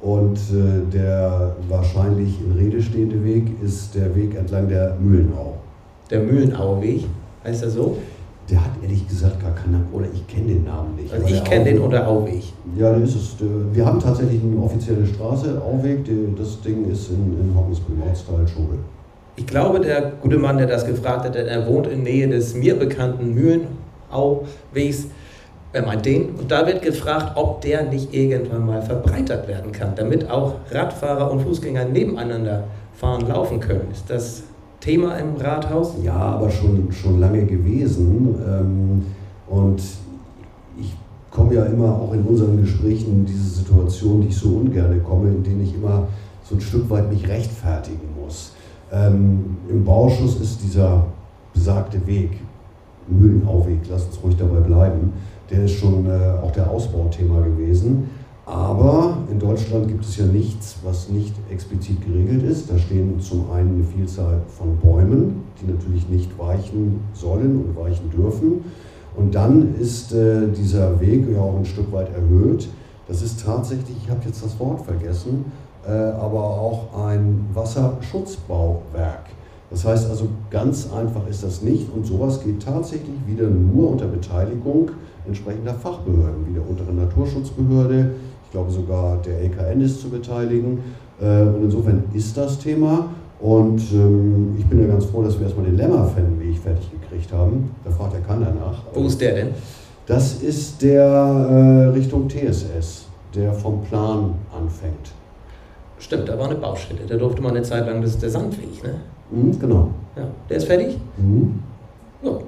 und 0.00 0.36
äh, 0.36 0.90
der 0.92 1.56
wahrscheinlich 1.68 2.38
in 2.40 2.52
Rede 2.58 2.80
stehende 2.82 3.24
Weg 3.24 3.46
ist 3.62 3.94
der 3.94 4.14
Weg 4.14 4.36
entlang 4.36 4.68
der 4.68 4.96
Mühlenau. 5.00 5.54
Der 6.10 6.20
Mühlenauweg, 6.20 7.04
heißt 7.44 7.64
er 7.64 7.70
so? 7.70 7.96
Der 8.50 8.64
hat 8.64 8.70
ehrlich 8.82 9.06
gesagt 9.06 9.40
gar 9.40 9.54
keinen 9.54 9.72
Namen, 9.72 9.88
oder 9.92 10.06
ich 10.12 10.26
kenne 10.26 10.46
den 10.46 10.64
Namen 10.64 10.96
nicht. 10.96 11.12
Also 11.12 11.26
ich 11.26 11.44
kenne 11.44 11.66
den 11.66 11.80
unter 11.80 12.08
Auweg. 12.08 12.44
Ja, 12.78 12.92
dann 12.92 13.02
ist 13.02 13.14
es. 13.14 13.36
Wir 13.74 13.84
haben 13.84 14.00
tatsächlich 14.00 14.40
eine 14.42 14.62
offizielle 14.62 15.06
Straße, 15.06 15.60
Auweg. 15.60 15.98
Das 16.38 16.60
Ding 16.62 16.90
ist 16.90 17.10
in, 17.10 17.36
in 17.38 17.54
Hockensbüll, 17.54 17.96
Ortsteil 18.06 18.48
Schule. 18.48 18.78
Ich 19.36 19.46
glaube, 19.46 19.80
der 19.80 20.12
gute 20.22 20.38
Mann, 20.38 20.56
der 20.56 20.66
das 20.66 20.86
gefragt 20.86 21.24
hat, 21.24 21.36
er 21.36 21.66
wohnt 21.66 21.88
in 21.88 22.02
Nähe 22.02 22.26
des 22.26 22.54
mir 22.54 22.78
bekannten 22.78 23.34
Mühlenauwegs. 23.34 25.08
Er 25.72 25.84
meint 25.84 26.06
den. 26.06 26.30
Und 26.30 26.50
da 26.50 26.66
wird 26.66 26.82
gefragt, 26.82 27.32
ob 27.36 27.60
der 27.60 27.84
nicht 27.84 28.14
irgendwann 28.14 28.66
mal 28.66 28.80
verbreitert 28.80 29.46
werden 29.48 29.70
kann, 29.72 29.94
damit 29.94 30.30
auch 30.30 30.54
Radfahrer 30.70 31.30
und 31.30 31.42
Fußgänger 31.42 31.84
nebeneinander 31.84 32.64
fahren, 32.94 33.26
laufen 33.28 33.60
können. 33.60 33.88
Ist 33.92 34.08
das 34.08 34.42
Thema 34.80 35.16
im 35.16 35.36
Rathaus? 35.36 35.94
Ja, 36.02 36.14
aber 36.14 36.50
schon, 36.50 36.90
schon 36.90 37.20
lange 37.20 37.44
gewesen. 37.44 38.34
Ähm, 38.46 39.06
und 39.46 39.82
ich 40.78 40.94
komme 41.30 41.54
ja 41.54 41.64
immer 41.64 41.94
auch 42.00 42.14
in 42.14 42.22
unseren 42.22 42.60
Gesprächen 42.60 43.12
in 43.12 43.26
diese 43.26 43.48
Situation, 43.48 44.22
die 44.22 44.28
ich 44.28 44.36
so 44.36 44.48
ungern 44.48 45.02
komme, 45.04 45.28
in 45.28 45.42
denen 45.42 45.62
ich 45.62 45.74
immer 45.74 46.08
so 46.44 46.54
ein 46.54 46.60
Stück 46.60 46.88
weit 46.88 47.12
mich 47.12 47.28
rechtfertigen 47.28 48.08
muss. 48.22 48.52
Ähm, 48.90 49.56
Im 49.68 49.84
Bauschuss 49.84 50.40
ist 50.40 50.62
dieser 50.62 51.04
besagte 51.52 52.04
Weg, 52.06 52.30
Mühlenauweg, 53.06 53.80
lass 53.90 54.06
uns 54.06 54.22
ruhig 54.22 54.36
dabei 54.36 54.60
bleiben, 54.60 55.12
der 55.50 55.64
ist 55.64 55.72
schon 55.78 56.06
äh, 56.06 56.38
auch 56.42 56.50
der 56.52 56.70
Ausbauthema 56.70 57.40
gewesen. 57.40 58.10
Aber 58.48 59.18
in 59.30 59.38
Deutschland 59.38 59.88
gibt 59.88 60.04
es 60.04 60.16
ja 60.16 60.24
nichts, 60.24 60.76
was 60.82 61.10
nicht 61.10 61.34
explizit 61.50 62.00
geregelt 62.04 62.42
ist. 62.44 62.70
Da 62.70 62.78
stehen 62.78 63.20
zum 63.20 63.50
einen 63.50 63.74
eine 63.74 63.84
Vielzahl 63.84 64.40
von 64.48 64.78
Bäumen, 64.78 65.44
die 65.60 65.70
natürlich 65.70 66.08
nicht 66.08 66.38
weichen 66.38 67.00
sollen 67.12 67.64
und 67.64 67.76
weichen 67.76 68.10
dürfen. 68.10 68.64
Und 69.16 69.34
dann 69.34 69.74
ist 69.74 70.12
äh, 70.12 70.48
dieser 70.48 70.98
Weg 70.98 71.30
ja 71.30 71.40
auch 71.40 71.56
ein 71.56 71.66
Stück 71.66 71.92
weit 71.92 72.08
erhöht. 72.14 72.68
Das 73.06 73.20
ist 73.20 73.44
tatsächlich, 73.44 73.96
ich 74.02 74.10
habe 74.10 74.20
jetzt 74.24 74.42
das 74.42 74.58
Wort 74.58 74.80
vergessen, 74.80 75.46
äh, 75.86 75.90
aber 75.90 76.42
auch 76.42 77.06
ein 77.06 77.46
Wasserschutzbauwerk. 77.52 79.24
Das 79.70 79.84
heißt 79.84 80.08
also, 80.08 80.28
ganz 80.50 80.88
einfach 80.90 81.28
ist 81.28 81.42
das 81.42 81.62
nicht 81.62 81.92
und 81.94 82.06
sowas 82.06 82.42
geht 82.42 82.62
tatsächlich 82.62 83.16
wieder 83.26 83.48
nur 83.48 83.90
unter 83.90 84.06
Beteiligung 84.06 84.90
entsprechender 85.28 85.74
Fachbehörden, 85.74 86.46
wie 86.48 86.54
der 86.54 86.68
unteren 86.68 86.96
Naturschutzbehörde, 86.96 88.10
ich 88.44 88.50
glaube 88.50 88.70
sogar 88.70 89.18
der 89.18 89.40
LKN 89.40 89.80
ist 89.80 90.00
zu 90.00 90.08
beteiligen. 90.08 90.78
Äh, 91.20 91.42
und 91.42 91.64
insofern 91.64 92.04
ist 92.14 92.36
das 92.36 92.58
Thema. 92.58 93.10
Und 93.40 93.80
ähm, 93.92 94.56
ich 94.58 94.66
bin 94.66 94.80
ja 94.80 94.86
ganz 94.86 95.04
froh, 95.04 95.22
dass 95.22 95.38
wir 95.38 95.46
erstmal 95.46 95.66
den 95.66 95.76
Lämmerfennenweg 95.76 96.58
fertig 96.58 96.90
gekriegt 96.90 97.32
haben. 97.32 97.70
Da 97.84 97.90
fragt 97.90 98.14
ja 98.14 98.20
keiner 98.20 98.52
nach. 98.52 98.82
Wo 98.94 99.06
ist 99.06 99.20
der 99.20 99.34
denn? 99.34 99.48
Das 100.06 100.42
ist 100.42 100.82
der 100.82 101.04
äh, 101.04 101.88
Richtung 101.90 102.28
TSS, 102.28 103.06
der 103.34 103.52
vom 103.52 103.82
Plan 103.82 104.34
anfängt. 104.58 105.12
Stimmt, 105.98 106.28
da 106.28 106.38
war 106.38 106.46
eine 106.46 106.54
Baustelle. 106.54 107.00
Da 107.06 107.16
durfte 107.16 107.42
man 107.42 107.52
eine 107.52 107.62
Zeit 107.62 107.86
lang, 107.86 108.00
das 108.00 108.12
ist 108.12 108.22
der 108.22 108.30
Sandweg, 108.30 108.82
ne? 108.82 108.94
Mhm, 109.30 109.58
genau. 109.58 109.90
Ja, 110.16 110.24
der 110.48 110.56
ist 110.56 110.64
fertig? 110.64 110.98
Mhm. 111.18 111.58
Ja, 112.22 112.38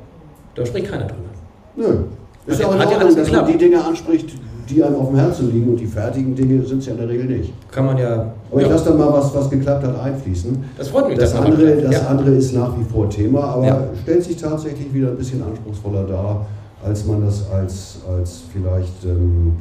da 0.55 0.67
spricht 0.67 0.91
keiner 0.91 1.05
drüber. 1.07 1.29
Nö. 1.77 2.05
Ist 2.51 2.61
ja 2.61 2.67
auch 2.67 2.75
in 2.75 2.81
Ordnung, 2.81 3.17
dass 3.17 3.33
man 3.33 3.47
die 3.47 3.57
Dinge 3.59 3.85
anspricht, 3.85 4.31
die 4.69 4.83
einem 4.85 4.97
auf 4.97 5.09
dem 5.09 5.17
Herzen 5.19 5.53
liegen 5.53 5.71
und 5.71 5.77
die 5.81 5.87
fertigen 5.87 6.35
Dinge 6.35 6.65
sind 6.65 6.79
es 6.79 6.87
ja 6.87 6.93
in 6.93 6.99
der 6.99 7.09
Regel 7.09 7.27
nicht. 7.27 7.53
Kann 7.73 7.87
man 7.87 7.99
ja. 7.99 8.33
Aber 8.51 8.61
ich 8.61 8.67
ja. 8.67 8.73
lasse 8.73 8.91
dann 8.91 8.99
mal 8.99 9.13
was, 9.13 9.35
was 9.35 9.51
geklappt 9.51 9.85
hat, 9.85 10.01
einfließen. 10.01 10.65
Das 10.79 10.89
freut 10.89 11.09
mich, 11.09 11.19
Das 11.19 11.35
andere, 11.35 11.77
das 11.83 11.93
ja. 11.93 12.07
andere 12.07 12.31
ist 12.31 12.55
nach 12.55 12.71
wie 12.79 12.85
vor 12.85 13.09
Thema, 13.11 13.45
aber 13.45 13.67
Ja. 13.67 13.83
stellt 14.03 14.23
sich 14.23 14.37
tatsächlich 14.37 14.93
wieder 14.95 15.09
ein 15.09 15.17
bisschen 15.17 15.43
anspruchsvoller 15.43 16.05
dar, 16.05 16.47
als 16.85 17.05
man 17.05 17.25
das 17.25 17.51
als, 17.51 17.99
als 18.09 18.43
vielleicht 18.53 19.05
ähm, 19.05 19.57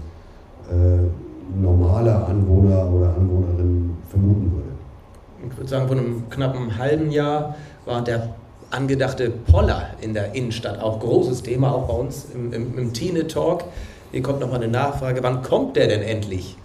äh, 0.70 1.60
normaler 1.62 2.28
Anwohner 2.28 2.88
oder 2.92 3.08
Anwohnerin 3.18 3.92
vermuten 4.10 4.52
würde. 4.54 5.50
ich 5.52 5.58
würde 5.58 5.70
sagen, 5.70 5.88
vor 5.88 5.98
einem 5.98 6.24
knappen 6.30 6.78
halben 6.78 7.10
Jahr 7.12 7.56
war 7.86 8.04
der 8.04 8.30
angedachte 8.72 9.30
Poller 9.30 9.88
in 10.02 10.14
der 10.14 10.36
Innenstadt 10.36 10.82
auch 10.82 11.00
großes 11.00 11.44
Thema, 11.44 11.74
auch 11.74 11.88
bei 11.88 11.94
uns 11.94 12.28
im, 12.34 12.54
im, 12.54 12.78
im 12.78 12.94
Tine 12.94 13.28
Talk. 13.28 13.64
Hier 14.12 14.22
kommt 14.22 14.40
nochmal 14.40 14.62
eine 14.62 14.72
Nachfrage, 14.72 15.22
wann 15.24 15.42
kommt 15.42 15.76
der 15.76 15.88
denn 15.88 16.02
endlich? 16.02 16.58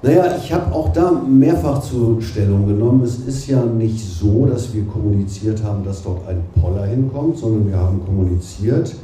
Naja, 0.00 0.36
ich 0.36 0.52
habe 0.52 0.72
auch 0.72 0.92
da 0.92 1.10
mehrfach 1.10 1.80
zur 1.82 2.22
Stellung 2.22 2.68
genommen. 2.68 3.02
Es 3.02 3.18
ist 3.18 3.48
ja 3.48 3.64
nicht 3.64 3.98
so, 3.98 4.46
dass 4.46 4.72
wir 4.72 4.84
kommuniziert 4.84 5.64
haben, 5.64 5.84
dass 5.84 6.04
dort 6.04 6.28
ein 6.28 6.40
Poller 6.60 6.86
hinkommt, 6.86 7.38
sondern 7.38 7.66
wir 7.68 7.76
haben 7.76 8.04
kommuniziert, 8.04 8.94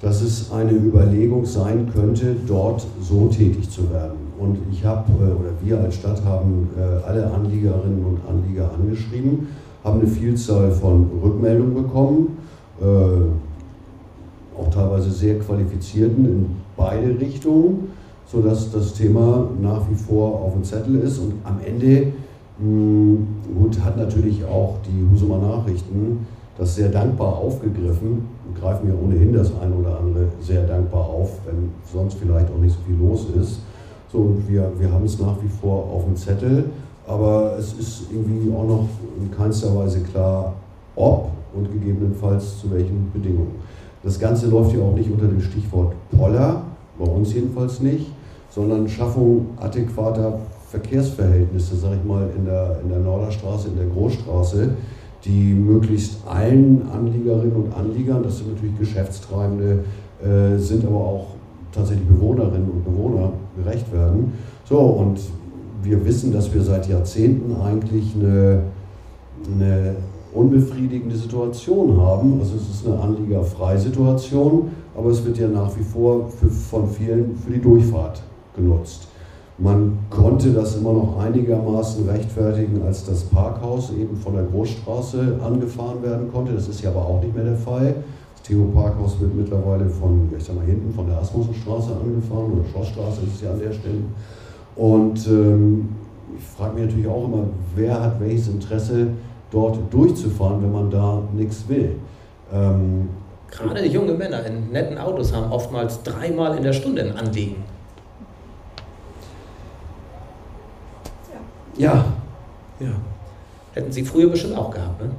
dass 0.00 0.20
es 0.20 0.50
eine 0.50 0.72
Überlegung 0.72 1.46
sein 1.46 1.88
könnte, 1.94 2.34
dort 2.48 2.84
so 3.00 3.28
tätig 3.28 3.70
zu 3.70 3.88
werden. 3.92 4.18
Und 4.36 4.58
ich 4.72 4.84
habe, 4.84 5.04
äh, 5.12 5.30
oder 5.30 5.50
wir 5.62 5.78
als 5.78 5.94
Stadt 5.94 6.24
haben 6.24 6.70
äh, 6.76 7.06
alle 7.06 7.30
Anliegerinnen 7.32 8.04
und 8.04 8.20
Anlieger 8.28 8.68
angeschrieben, 8.74 9.46
haben 9.84 10.00
eine 10.00 10.08
Vielzahl 10.08 10.70
von 10.70 11.10
Rückmeldungen 11.22 11.74
bekommen, 11.74 12.38
äh, 12.80 12.84
auch 14.58 14.70
teilweise 14.70 15.10
sehr 15.10 15.38
qualifizierten 15.38 16.24
in 16.24 16.46
beide 16.76 17.18
Richtungen 17.18 17.88
sodass 18.32 18.72
das 18.72 18.94
Thema 18.94 19.48
nach 19.60 19.82
wie 19.90 19.94
vor 19.94 20.40
auf 20.40 20.54
dem 20.54 20.64
Zettel 20.64 20.96
ist. 21.00 21.18
Und 21.18 21.34
am 21.44 21.58
Ende, 21.64 22.12
mh, 22.58 23.18
gut, 23.58 23.78
hat 23.84 23.98
natürlich 23.98 24.42
auch 24.44 24.76
die 24.86 25.06
Husumer 25.12 25.38
Nachrichten 25.38 26.26
das 26.56 26.74
sehr 26.74 26.88
dankbar 26.88 27.36
aufgegriffen 27.36 28.26
und 28.46 28.60
greifen 28.60 28.88
ja 28.88 28.94
ohnehin 28.94 29.32
das 29.32 29.52
eine 29.60 29.74
oder 29.74 29.98
andere 29.98 30.26
sehr 30.40 30.66
dankbar 30.66 31.02
auf, 31.02 31.38
wenn 31.46 31.70
sonst 31.92 32.14
vielleicht 32.14 32.48
auch 32.50 32.60
nicht 32.60 32.74
so 32.74 32.80
viel 32.86 32.96
los 33.06 33.26
ist. 33.40 33.60
So, 34.10 34.18
und 34.18 34.48
wir, 34.48 34.70
wir 34.78 34.90
haben 34.90 35.04
es 35.04 35.18
nach 35.18 35.36
wie 35.42 35.48
vor 35.48 35.90
auf 35.92 36.04
dem 36.04 36.16
Zettel, 36.16 36.64
aber 37.06 37.56
es 37.58 37.72
ist 37.74 38.06
irgendwie 38.10 38.52
auch 38.54 38.66
noch 38.66 38.88
in 39.20 39.30
keinster 39.30 39.74
Weise 39.76 40.00
klar, 40.00 40.54
ob 40.96 41.30
und 41.54 41.70
gegebenenfalls 41.72 42.60
zu 42.60 42.70
welchen 42.70 43.10
Bedingungen. 43.12 43.60
Das 44.02 44.18
Ganze 44.18 44.48
läuft 44.48 44.74
ja 44.74 44.82
auch 44.82 44.94
nicht 44.94 45.10
unter 45.10 45.26
dem 45.26 45.40
Stichwort 45.40 45.94
Poller, 46.16 46.62
bei 46.98 47.04
uns 47.04 47.32
jedenfalls 47.34 47.80
nicht, 47.80 48.06
sondern 48.50 48.88
Schaffung 48.88 49.46
adäquater 49.58 50.38
Verkehrsverhältnisse, 50.70 51.76
sag 51.76 51.92
ich 51.94 52.04
mal, 52.04 52.28
in 52.36 52.44
der, 52.44 52.80
in 52.82 52.88
der 52.88 52.98
Norderstraße, 52.98 53.68
in 53.68 53.76
der 53.76 53.86
Großstraße, 53.86 54.70
die 55.24 55.54
möglichst 55.54 56.26
allen 56.26 56.82
Anliegerinnen 56.92 57.52
und 57.52 57.74
Anliegern, 57.74 58.22
das 58.22 58.38
sind 58.38 58.54
natürlich 58.54 58.78
Geschäftstreibende, 58.78 59.84
äh, 60.22 60.58
sind 60.58 60.84
aber 60.84 60.96
auch 60.96 61.26
tatsächlich 61.72 62.06
Bewohnerinnen 62.08 62.70
und 62.70 62.84
Bewohner 62.84 63.32
gerecht 63.56 63.92
werden. 63.92 64.32
So, 64.64 64.78
und 64.78 65.18
wir 65.82 66.04
wissen, 66.04 66.32
dass 66.32 66.52
wir 66.52 66.62
seit 66.62 66.88
Jahrzehnten 66.88 67.54
eigentlich 67.60 68.14
eine, 68.14 68.62
eine 69.54 69.96
unbefriedigende 70.32 71.16
Situation 71.16 72.00
haben. 72.00 72.38
Also 72.40 72.56
es 72.56 72.76
ist 72.76 72.86
eine 72.86 72.98
anliegerfreie 72.98 73.78
Situation, 73.78 74.70
aber 74.96 75.10
es 75.10 75.24
wird 75.24 75.38
ja 75.38 75.48
nach 75.48 75.76
wie 75.76 75.82
vor 75.82 76.28
für, 76.28 76.48
von 76.48 76.88
vielen 76.88 77.36
für 77.36 77.52
die 77.52 77.60
Durchfahrt 77.60 78.22
genutzt. 78.56 79.08
Man 79.58 79.98
konnte 80.08 80.50
das 80.50 80.76
immer 80.76 80.92
noch 80.92 81.18
einigermaßen 81.18 82.08
rechtfertigen, 82.08 82.82
als 82.82 83.04
das 83.04 83.22
Parkhaus 83.24 83.92
eben 83.92 84.16
von 84.16 84.34
der 84.34 84.44
Großstraße 84.44 85.38
angefahren 85.44 86.02
werden 86.02 86.32
konnte. 86.32 86.54
Das 86.54 86.68
ist 86.68 86.82
ja 86.82 86.90
aber 86.90 87.04
auch 87.04 87.22
nicht 87.22 87.34
mehr 87.34 87.44
der 87.44 87.56
Fall. 87.56 87.94
Das 88.34 88.42
Theo 88.42 88.64
Parkhaus 88.74 89.20
wird 89.20 89.34
mittlerweile 89.34 89.88
von, 89.88 90.30
ich 90.36 90.42
sag 90.42 90.56
mal, 90.56 90.64
hinten 90.64 90.92
von 90.92 91.06
der 91.06 91.18
Asmussenstraße 91.18 91.90
angefahren 91.94 92.52
oder 92.52 92.64
Schlossstraße 92.72 93.20
ist 93.26 93.36
es 93.36 93.42
ja 93.42 93.52
an 93.52 93.58
der 93.58 93.72
Stelle. 93.72 94.02
Und 94.76 95.26
ähm, 95.26 95.88
ich 96.36 96.44
frage 96.44 96.74
mich 96.74 96.84
natürlich 96.86 97.08
auch 97.08 97.24
immer, 97.24 97.44
wer 97.74 98.00
hat 98.00 98.20
welches 98.20 98.48
Interesse, 98.48 99.08
dort 99.50 99.78
durchzufahren, 99.92 100.62
wenn 100.62 100.72
man 100.72 100.90
da 100.90 101.22
nichts 101.34 101.68
will. 101.68 101.96
Ähm, 102.52 103.10
Gerade 103.50 103.86
junge 103.86 104.14
Männer 104.14 104.44
in 104.46 104.70
netten 104.70 104.96
Autos 104.96 105.34
haben 105.34 105.52
oftmals 105.52 106.02
dreimal 106.02 106.56
in 106.56 106.62
der 106.62 106.72
Stunde 106.72 107.02
ein 107.02 107.16
Anliegen. 107.16 107.56
ja, 111.76 112.04
Ja. 112.80 112.92
Hätten 113.74 113.90
Sie 113.90 114.04
früher 114.04 114.28
bestimmt 114.28 114.56
auch 114.56 114.70
gehabt, 114.70 115.00
ne? 115.00 115.10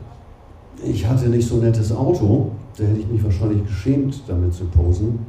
ich 0.83 1.05
hatte 1.07 1.27
nicht 1.27 1.48
so 1.48 1.55
ein 1.55 1.62
nettes 1.62 1.91
Auto. 1.91 2.51
da 2.77 2.83
hätte 2.83 3.00
ich 3.00 3.07
mich 3.07 3.24
wahrscheinlich 3.24 3.65
geschämt, 3.65 4.22
damit 4.27 4.53
zu 4.53 4.65
posen. 4.65 5.25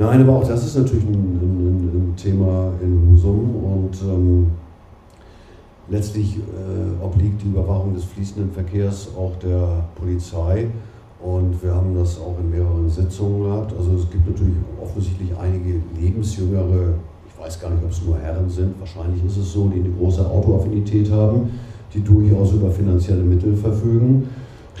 Nein, 0.00 0.20
aber 0.22 0.36
auch 0.36 0.46
das 0.46 0.64
ist 0.64 0.76
natürlich 0.76 1.06
ein, 1.06 1.12
ein, 1.12 1.90
ein 1.92 2.14
Thema 2.16 2.72
in 2.80 3.10
Husum 3.10 3.56
und 3.56 4.00
ähm, 4.02 4.46
letztlich 5.88 6.36
äh, 6.36 7.04
obliegt 7.04 7.42
die 7.42 7.48
Überwachung 7.48 7.94
des 7.94 8.04
fließenden 8.04 8.52
Verkehrs 8.52 9.08
auch 9.18 9.34
der 9.42 9.86
Polizei. 9.96 10.68
Und 11.20 11.60
wir 11.64 11.74
haben 11.74 11.96
das 11.96 12.16
auch 12.20 12.36
in 12.38 12.48
mehreren 12.48 12.88
Sitzungen 12.88 13.42
gehabt. 13.42 13.74
Also 13.76 13.96
es 13.96 14.08
gibt 14.08 14.30
natürlich 14.30 14.54
offensichtlich 14.80 15.30
einige 15.36 15.80
lebensjüngere, 16.00 16.94
ich 17.26 17.44
weiß 17.44 17.60
gar 17.60 17.70
nicht, 17.70 17.82
ob 17.82 17.90
es 17.90 18.00
nur 18.04 18.18
Herren 18.18 18.48
sind, 18.48 18.78
wahrscheinlich 18.78 19.24
ist 19.24 19.36
es 19.36 19.52
so, 19.52 19.66
die 19.66 19.80
eine 19.80 19.90
große 19.90 20.24
Autoaffinität 20.24 21.10
haben, 21.10 21.50
die 21.92 22.04
durchaus 22.04 22.52
über 22.52 22.70
finanzielle 22.70 23.24
Mittel 23.24 23.56
verfügen 23.56 24.28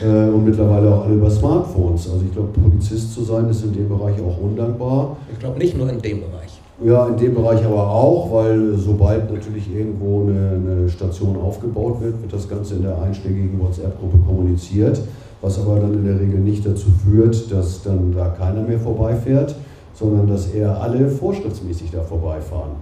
äh, 0.02 0.28
und 0.28 0.44
mittlerweile 0.44 0.94
auch 0.94 1.04
alle 1.04 1.14
über 1.14 1.30
Smartphones. 1.30 2.10
Also 2.10 2.24
ich 2.24 2.32
glaube, 2.32 2.48
Polizist 2.60 3.14
zu 3.14 3.22
sein 3.22 3.48
ist 3.48 3.64
in 3.64 3.72
dem 3.72 3.88
Bereich 3.88 4.16
auch 4.20 4.38
undankbar. 4.40 5.16
Ich 5.32 5.38
glaube 5.38 5.58
nicht 5.58 5.76
nur 5.76 5.88
in 5.90 6.00
dem 6.00 6.20
Bereich. 6.20 6.60
Ja, 6.84 7.08
in 7.08 7.16
dem 7.16 7.34
Bereich 7.34 7.64
aber 7.64 7.90
auch, 7.90 8.32
weil 8.32 8.76
sobald 8.76 9.32
natürlich 9.32 9.74
irgendwo 9.74 10.22
eine, 10.22 10.50
eine 10.50 10.88
Station 10.88 11.36
aufgebaut 11.36 12.00
wird, 12.00 12.20
wird 12.22 12.32
das 12.32 12.48
Ganze 12.48 12.76
in 12.76 12.82
der 12.82 13.02
einschlägigen 13.02 13.60
WhatsApp-Gruppe 13.60 14.18
kommuniziert, 14.24 15.00
was 15.40 15.58
aber 15.58 15.80
dann 15.80 15.94
in 15.94 16.04
der 16.04 16.20
Regel 16.20 16.38
nicht 16.38 16.64
dazu 16.64 16.86
führt, 17.04 17.50
dass 17.50 17.82
dann 17.82 18.14
da 18.14 18.28
keiner 18.28 18.62
mehr 18.62 18.78
vorbeifährt, 18.78 19.56
sondern 19.94 20.28
dass 20.28 20.52
eher 20.52 20.80
alle 20.80 21.08
vorschriftsmäßig 21.08 21.90
da 21.90 22.02
vorbeifahren. 22.02 22.76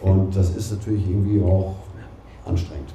Und 0.00 0.34
das 0.34 0.56
ist 0.56 0.72
natürlich 0.72 1.08
irgendwie 1.08 1.40
auch 1.40 1.74
anstrengend. 2.44 2.92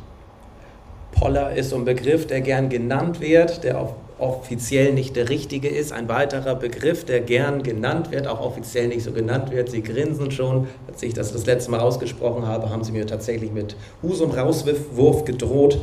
Poller 1.24 1.56
ist 1.56 1.70
so 1.70 1.78
ein 1.78 1.86
Begriff, 1.86 2.28
der 2.28 2.42
gern 2.42 2.68
genannt 2.68 3.22
wird, 3.22 3.64
der 3.64 3.80
auch 3.80 3.94
offiziell 4.20 4.92
nicht 4.92 5.16
der 5.16 5.30
richtige 5.30 5.70
ist. 5.70 5.94
Ein 5.94 6.10
weiterer 6.10 6.54
Begriff, 6.54 7.06
der 7.06 7.22
gern 7.22 7.64
genannt 7.64 8.12
wird, 8.12 8.28
auch 8.28 8.42
offiziell 8.42 8.90
nicht 8.90 9.06
so 9.06 9.14
genannt 9.14 9.50
wird. 9.50 9.70
Sie 9.70 9.82
grinsen 9.82 10.32
schon. 10.32 10.68
Als 10.86 11.02
ich 11.02 11.14
das 11.14 11.32
das 11.32 11.46
letzte 11.46 11.72
Mal 11.72 11.80
ausgesprochen 11.80 12.46
habe, 12.46 12.70
haben 12.70 12.84
Sie 12.84 12.92
mir 12.92 13.08
tatsächlich 13.08 13.54
mit 13.54 13.78
Husum 14.02 14.32
Rauswurf 14.32 15.24
gedroht. 15.24 15.80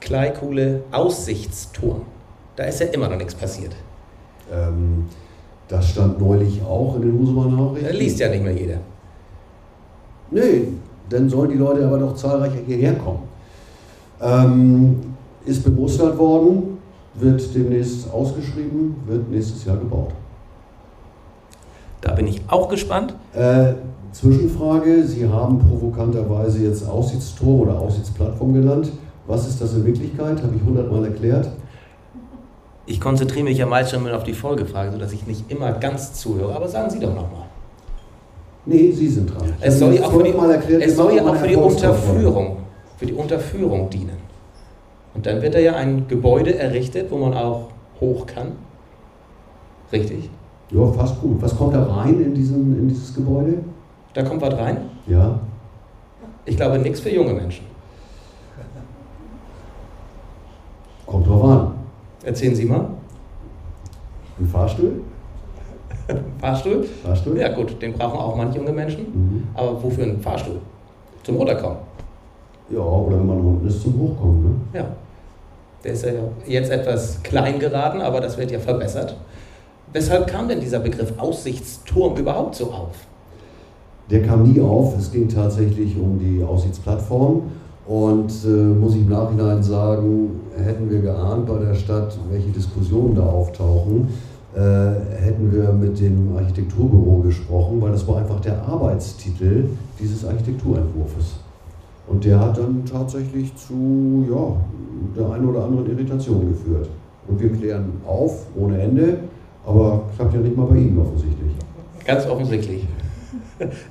Kleikuhle 0.00 0.84
Aussichtsturm. 0.90 2.06
Da 2.56 2.64
ist 2.64 2.80
ja 2.80 2.86
immer 2.86 3.08
noch 3.08 3.18
nichts 3.18 3.34
passiert. 3.34 3.76
Ähm, 4.50 5.04
das 5.68 5.90
stand 5.90 6.18
neulich 6.18 6.62
auch 6.62 6.96
in 6.96 7.02
den 7.02 7.18
Husumer 7.18 7.44
Nachrichten. 7.44 7.92
Da 7.92 7.92
liest 7.92 8.18
ja 8.20 8.30
nicht 8.30 8.42
mehr 8.42 8.54
jeder. 8.54 8.78
Nee, 10.30 10.68
dann 11.10 11.28
sollen 11.28 11.50
die 11.50 11.58
Leute 11.58 11.86
aber 11.86 11.98
doch 11.98 12.16
zahlreicher 12.16 12.60
hierher 12.66 12.94
kommen. 12.94 13.31
Ähm, 14.22 15.00
ist 15.44 15.64
bemustert 15.64 16.16
worden, 16.16 16.78
wird 17.14 17.54
demnächst 17.54 18.10
ausgeschrieben, 18.12 18.96
wird 19.06 19.28
nächstes 19.28 19.64
Jahr 19.64 19.76
gebaut. 19.76 20.12
Da 22.00 22.12
bin 22.12 22.26
ich 22.26 22.42
auch 22.48 22.68
gespannt. 22.68 23.14
Äh, 23.34 23.74
Zwischenfrage, 24.12 25.04
Sie 25.04 25.26
haben 25.28 25.58
provokanterweise 25.58 26.64
jetzt 26.64 26.86
Aussichtsturm 26.88 27.60
oder 27.60 27.80
Aussichtsplattform 27.80 28.52
genannt. 28.52 28.92
Was 29.26 29.48
ist 29.48 29.60
das 29.60 29.74
in 29.74 29.86
Wirklichkeit? 29.86 30.42
Habe 30.42 30.54
ich 30.54 30.62
hundertmal 30.62 31.04
erklärt. 31.04 31.48
Ich 32.84 33.00
konzentriere 33.00 33.44
mich 33.44 33.58
ja 33.58 33.66
meist 33.66 33.92
schon 33.92 34.02
mal 34.02 34.12
auf 34.12 34.24
die 34.24 34.34
Folgefrage, 34.34 34.92
sodass 34.92 35.12
ich 35.12 35.26
nicht 35.26 35.50
immer 35.50 35.72
ganz 35.72 36.14
zuhöre. 36.14 36.54
Aber 36.54 36.68
sagen 36.68 36.90
Sie 36.90 36.98
doch 36.98 37.14
nochmal. 37.14 37.46
Nee, 38.66 38.90
Sie 38.92 39.08
sind 39.08 39.32
dran. 39.32 39.52
Es 39.60 39.78
soll 39.78 39.94
ja 39.94 40.04
auch 40.04 40.12
für 40.12 40.22
die, 40.22 40.74
es 40.74 40.96
soll 40.96 41.14
ja 41.14 41.24
auch 41.24 41.34
für 41.34 41.48
die. 41.48 41.56
Unterführung, 41.56 42.58
für 43.02 43.06
die 43.06 43.14
Unterführung 43.14 43.90
dienen. 43.90 44.16
Und 45.12 45.26
dann 45.26 45.42
wird 45.42 45.56
da 45.56 45.58
ja 45.58 45.74
ein 45.74 46.06
Gebäude 46.06 46.56
errichtet, 46.56 47.10
wo 47.10 47.18
man 47.18 47.34
auch 47.34 47.70
hoch 48.00 48.26
kann. 48.26 48.52
Richtig? 49.90 50.30
Ja, 50.70 50.86
fast 50.92 51.20
gut. 51.20 51.42
Was 51.42 51.56
kommt 51.56 51.74
da 51.74 51.82
rein 51.82 52.20
in, 52.20 52.32
diesen, 52.32 52.78
in 52.78 52.88
dieses 52.88 53.12
Gebäude? 53.12 53.58
Da 54.14 54.22
kommt 54.22 54.40
was 54.40 54.56
rein. 54.56 54.76
Ja. 55.08 55.40
Ich 56.44 56.56
glaube, 56.56 56.78
nichts 56.78 57.00
für 57.00 57.10
junge 57.10 57.34
Menschen. 57.34 57.66
Kommt 61.04 61.26
drauf 61.26 61.44
an. 61.44 61.74
Erzählen 62.22 62.54
Sie 62.54 62.66
mal. 62.66 62.86
Ein 64.38 64.46
Fahrstuhl? 64.46 65.00
Fahrstuhl? 66.38 66.84
Fahrstuhl? 67.02 67.36
Ja 67.36 67.48
gut, 67.52 67.82
den 67.82 67.94
brauchen 67.94 68.20
auch 68.20 68.36
manche 68.36 68.58
junge 68.58 68.72
Menschen. 68.72 69.06
Mhm. 69.12 69.48
Aber 69.54 69.82
wofür 69.82 70.04
ein 70.04 70.20
Fahrstuhl? 70.20 70.60
Zum 71.24 71.34
Runterkommen. 71.36 71.78
Ja, 72.72 72.80
oder 72.80 73.18
wenn 73.18 73.26
man 73.26 73.40
unten 73.40 73.66
ist 73.68 73.82
zum 73.82 73.98
Hochkommen. 74.00 74.42
Ne? 74.44 74.78
Ja. 74.78 74.86
Der 75.84 75.92
ist 75.92 76.04
ja 76.04 76.12
jetzt 76.46 76.70
etwas 76.70 77.22
klein 77.22 77.58
geraten, 77.58 78.00
aber 78.00 78.20
das 78.20 78.38
wird 78.38 78.50
ja 78.50 78.58
verbessert. 78.58 79.16
Weshalb 79.92 80.26
kam 80.26 80.48
denn 80.48 80.60
dieser 80.60 80.78
Begriff 80.78 81.12
Aussichtsturm 81.18 82.16
überhaupt 82.16 82.54
so 82.54 82.66
auf? 82.66 82.94
Der 84.10 84.22
kam 84.22 84.44
nie 84.44 84.60
auf. 84.60 84.96
Es 84.96 85.10
ging 85.10 85.28
tatsächlich 85.28 85.96
um 85.98 86.18
die 86.18 86.42
Aussichtsplattform. 86.42 87.42
Und 87.86 88.32
äh, 88.44 88.48
muss 88.48 88.94
ich 88.94 89.00
im 89.00 89.08
Nachhinein 89.08 89.62
sagen, 89.62 90.40
hätten 90.56 90.88
wir 90.88 91.00
geahnt 91.00 91.46
bei 91.46 91.58
der 91.58 91.74
Stadt, 91.74 92.16
welche 92.30 92.50
Diskussionen 92.50 93.16
da 93.16 93.26
auftauchen, 93.26 94.08
äh, 94.54 94.60
hätten 95.20 95.50
wir 95.50 95.72
mit 95.72 95.98
dem 95.98 96.36
Architekturbüro 96.36 97.18
gesprochen, 97.18 97.80
weil 97.80 97.90
das 97.90 98.06
war 98.06 98.18
einfach 98.18 98.40
der 98.40 98.62
Arbeitstitel 98.62 99.70
dieses 99.98 100.24
Architekturentwurfs. 100.24 101.40
Und 102.06 102.24
der 102.24 102.40
hat 102.40 102.58
dann 102.58 102.84
tatsächlich 102.84 103.54
zu 103.56 104.26
ja, 104.28 104.56
der 105.16 105.32
einen 105.32 105.48
oder 105.48 105.64
anderen 105.64 105.90
Irritation 105.90 106.48
geführt. 106.48 106.88
Und 107.28 107.40
wir 107.40 107.52
klären 107.52 107.92
auf 108.06 108.46
ohne 108.56 108.80
Ende, 108.80 109.18
aber 109.64 110.02
klappt 110.16 110.34
ja 110.34 110.40
nicht 110.40 110.56
mal 110.56 110.66
bei 110.66 110.76
Ihnen 110.76 110.98
offensichtlich. 110.98 111.52
Ganz 112.04 112.26
offensichtlich. 112.26 112.86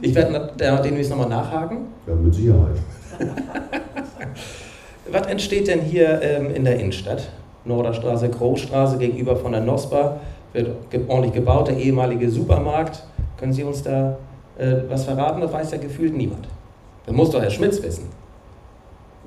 Ich 0.02 0.14
werde 0.14 0.52
demnächst 0.84 1.10
nochmal 1.12 1.30
nachhaken. 1.30 1.78
Ja, 2.06 2.14
mit 2.16 2.34
Sicherheit. 2.34 2.76
Was 5.12 5.28
entsteht 5.28 5.68
denn 5.68 5.82
hier 5.82 6.22
ähm, 6.22 6.54
in 6.54 6.66
der 6.66 6.80
Innenstadt? 6.80 7.30
Norderstraße, 7.66 8.30
Großstraße 8.30 8.98
gegenüber 8.98 9.36
von 9.36 9.52
der 9.52 9.62
NOSPA 9.62 10.20
wird 10.54 10.70
ordentlich 11.08 11.34
gebaut, 11.34 11.68
der 11.68 11.78
ehemalige 11.78 12.30
Supermarkt. 12.30 13.04
Können 13.38 13.54
Sie 13.54 13.64
uns 13.64 13.84
da 13.84 14.18
äh, 14.58 14.78
was 14.90 15.06
verraten? 15.06 15.42
Das 15.42 15.54
weiß 15.54 15.72
ja 15.72 15.78
gefühlt 15.78 16.16
niemand. 16.16 16.48
Das 17.06 17.16
muss 17.16 17.30
doch 17.32 17.42
Herr 17.42 17.50
Schmitz 17.50 17.82
wissen. 17.82 18.06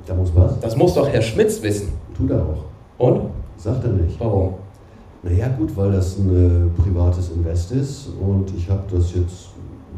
Da 0.06 0.14
muss 0.14 0.34
was? 0.34 0.60
Das 0.60 0.76
muss 0.76 0.94
doch 0.94 1.08
Herr 1.08 1.22
Schmitz 1.22 1.62
wissen. 1.62 1.88
Tut 2.16 2.30
er 2.30 2.42
auch. 2.42 2.64
Und? 2.98 3.22
Sagt 3.56 3.84
er 3.84 3.90
nicht. 3.90 4.18
Warum? 4.20 4.54
Naja 5.22 5.48
gut, 5.48 5.74
weil 5.76 5.92
das 5.92 6.18
ein 6.18 6.28
äh, 6.76 6.82
privates 6.82 7.30
Invest 7.30 7.72
ist 7.72 8.10
und 8.20 8.52
ich 8.54 8.68
habe 8.68 8.82
das 8.92 9.14
jetzt 9.14 9.48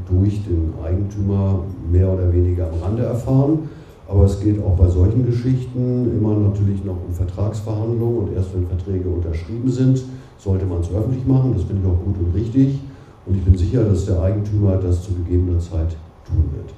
durch 0.08 0.44
den 0.44 0.72
Eigentümer 0.84 1.64
mehr 1.90 2.08
oder 2.08 2.32
weniger 2.32 2.68
am 2.68 2.80
Rande 2.80 3.02
erfahren. 3.02 3.68
Aber 4.08 4.24
es 4.24 4.38
geht 4.38 4.62
auch 4.62 4.76
bei 4.76 4.86
solchen 4.86 5.26
Geschichten 5.26 6.16
immer 6.16 6.36
natürlich 6.36 6.84
noch 6.84 6.96
um 7.08 7.12
Vertragsverhandlungen 7.12 8.18
und 8.18 8.34
erst 8.36 8.54
wenn 8.54 8.68
Verträge 8.68 9.08
unterschrieben 9.08 9.68
sind, 9.68 10.00
sollte 10.38 10.64
man 10.64 10.80
es 10.80 10.90
öffentlich 10.90 11.26
machen. 11.26 11.54
Das 11.54 11.64
finde 11.64 11.82
ich 11.82 11.88
auch 11.88 12.04
gut 12.04 12.16
und 12.24 12.32
richtig. 12.32 12.78
Und 13.26 13.36
ich 13.36 13.42
bin 13.42 13.56
sicher, 13.56 13.82
dass 13.82 14.06
der 14.06 14.22
Eigentümer 14.22 14.76
das 14.76 15.02
zu 15.02 15.12
gegebener 15.12 15.58
Zeit 15.58 15.96
tun 16.24 16.44
wird. 16.54 16.72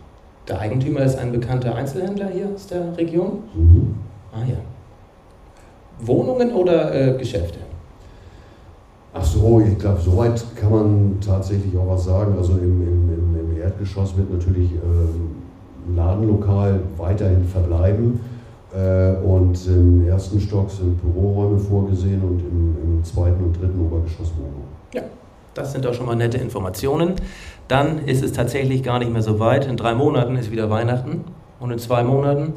Der 0.49 0.61
Eigentümer 0.61 1.01
ist 1.01 1.19
ein 1.19 1.31
bekannter 1.31 1.75
Einzelhändler 1.75 2.29
hier 2.29 2.49
aus 2.55 2.67
der 2.67 2.97
Region? 2.97 3.43
Mhm. 3.55 3.95
Ah 4.33 4.45
ja. 4.49 4.57
Wohnungen 6.01 6.53
oder 6.53 6.95
äh, 6.95 7.19
Geschäfte? 7.19 7.59
Ach 9.13 9.25
so, 9.25 9.61
ich 9.61 9.79
glaube, 9.79 10.01
soweit 10.01 10.43
kann 10.55 10.71
man 10.71 11.19
tatsächlich 11.25 11.77
auch 11.77 11.89
was 11.89 12.05
sagen. 12.05 12.35
Also 12.37 12.53
im, 12.53 12.83
im, 12.83 13.37
im, 13.39 13.61
Erdgeschoss 13.61 14.17
wird 14.17 14.33
natürlich 14.33 14.71
ähm, 14.73 15.97
Ladenlokal 15.97 16.81
weiterhin 16.97 17.45
verbleiben. 17.45 18.21
Äh, 18.75 19.15
und 19.25 19.67
im 19.67 20.07
ersten 20.07 20.41
Stock 20.41 20.71
sind 20.71 21.01
Büroräume 21.03 21.59
vorgesehen 21.59 22.23
und 22.23 22.41
im, 22.41 22.77
im 22.83 23.05
zweiten 23.05 23.43
und 23.43 23.61
dritten 23.61 23.81
Obergeschoss 23.81 24.33
Wohnungen. 24.37 24.69
Ja, 24.95 25.03
das 25.55 25.73
sind 25.73 25.85
doch 25.85 25.95
schon 25.95 26.07
mal 26.07 26.15
nette 26.15 26.39
Informationen. 26.39 27.15
Dann 27.69 28.07
ist 28.07 28.25
es 28.25 28.33
tatsächlich 28.33 28.83
gar 28.83 28.99
nicht 28.99 29.13
mehr 29.13 29.23
so 29.23 29.39
weit. 29.39 29.67
In 29.67 29.77
drei 29.77 29.95
Monaten 29.95 30.37
ist 30.37 30.51
wieder 30.51 30.71
Weihnachten 30.71 31.25
und 31.61 31.71
in 31.71 31.79
zwei 31.79 32.03
Monaten 32.03 32.55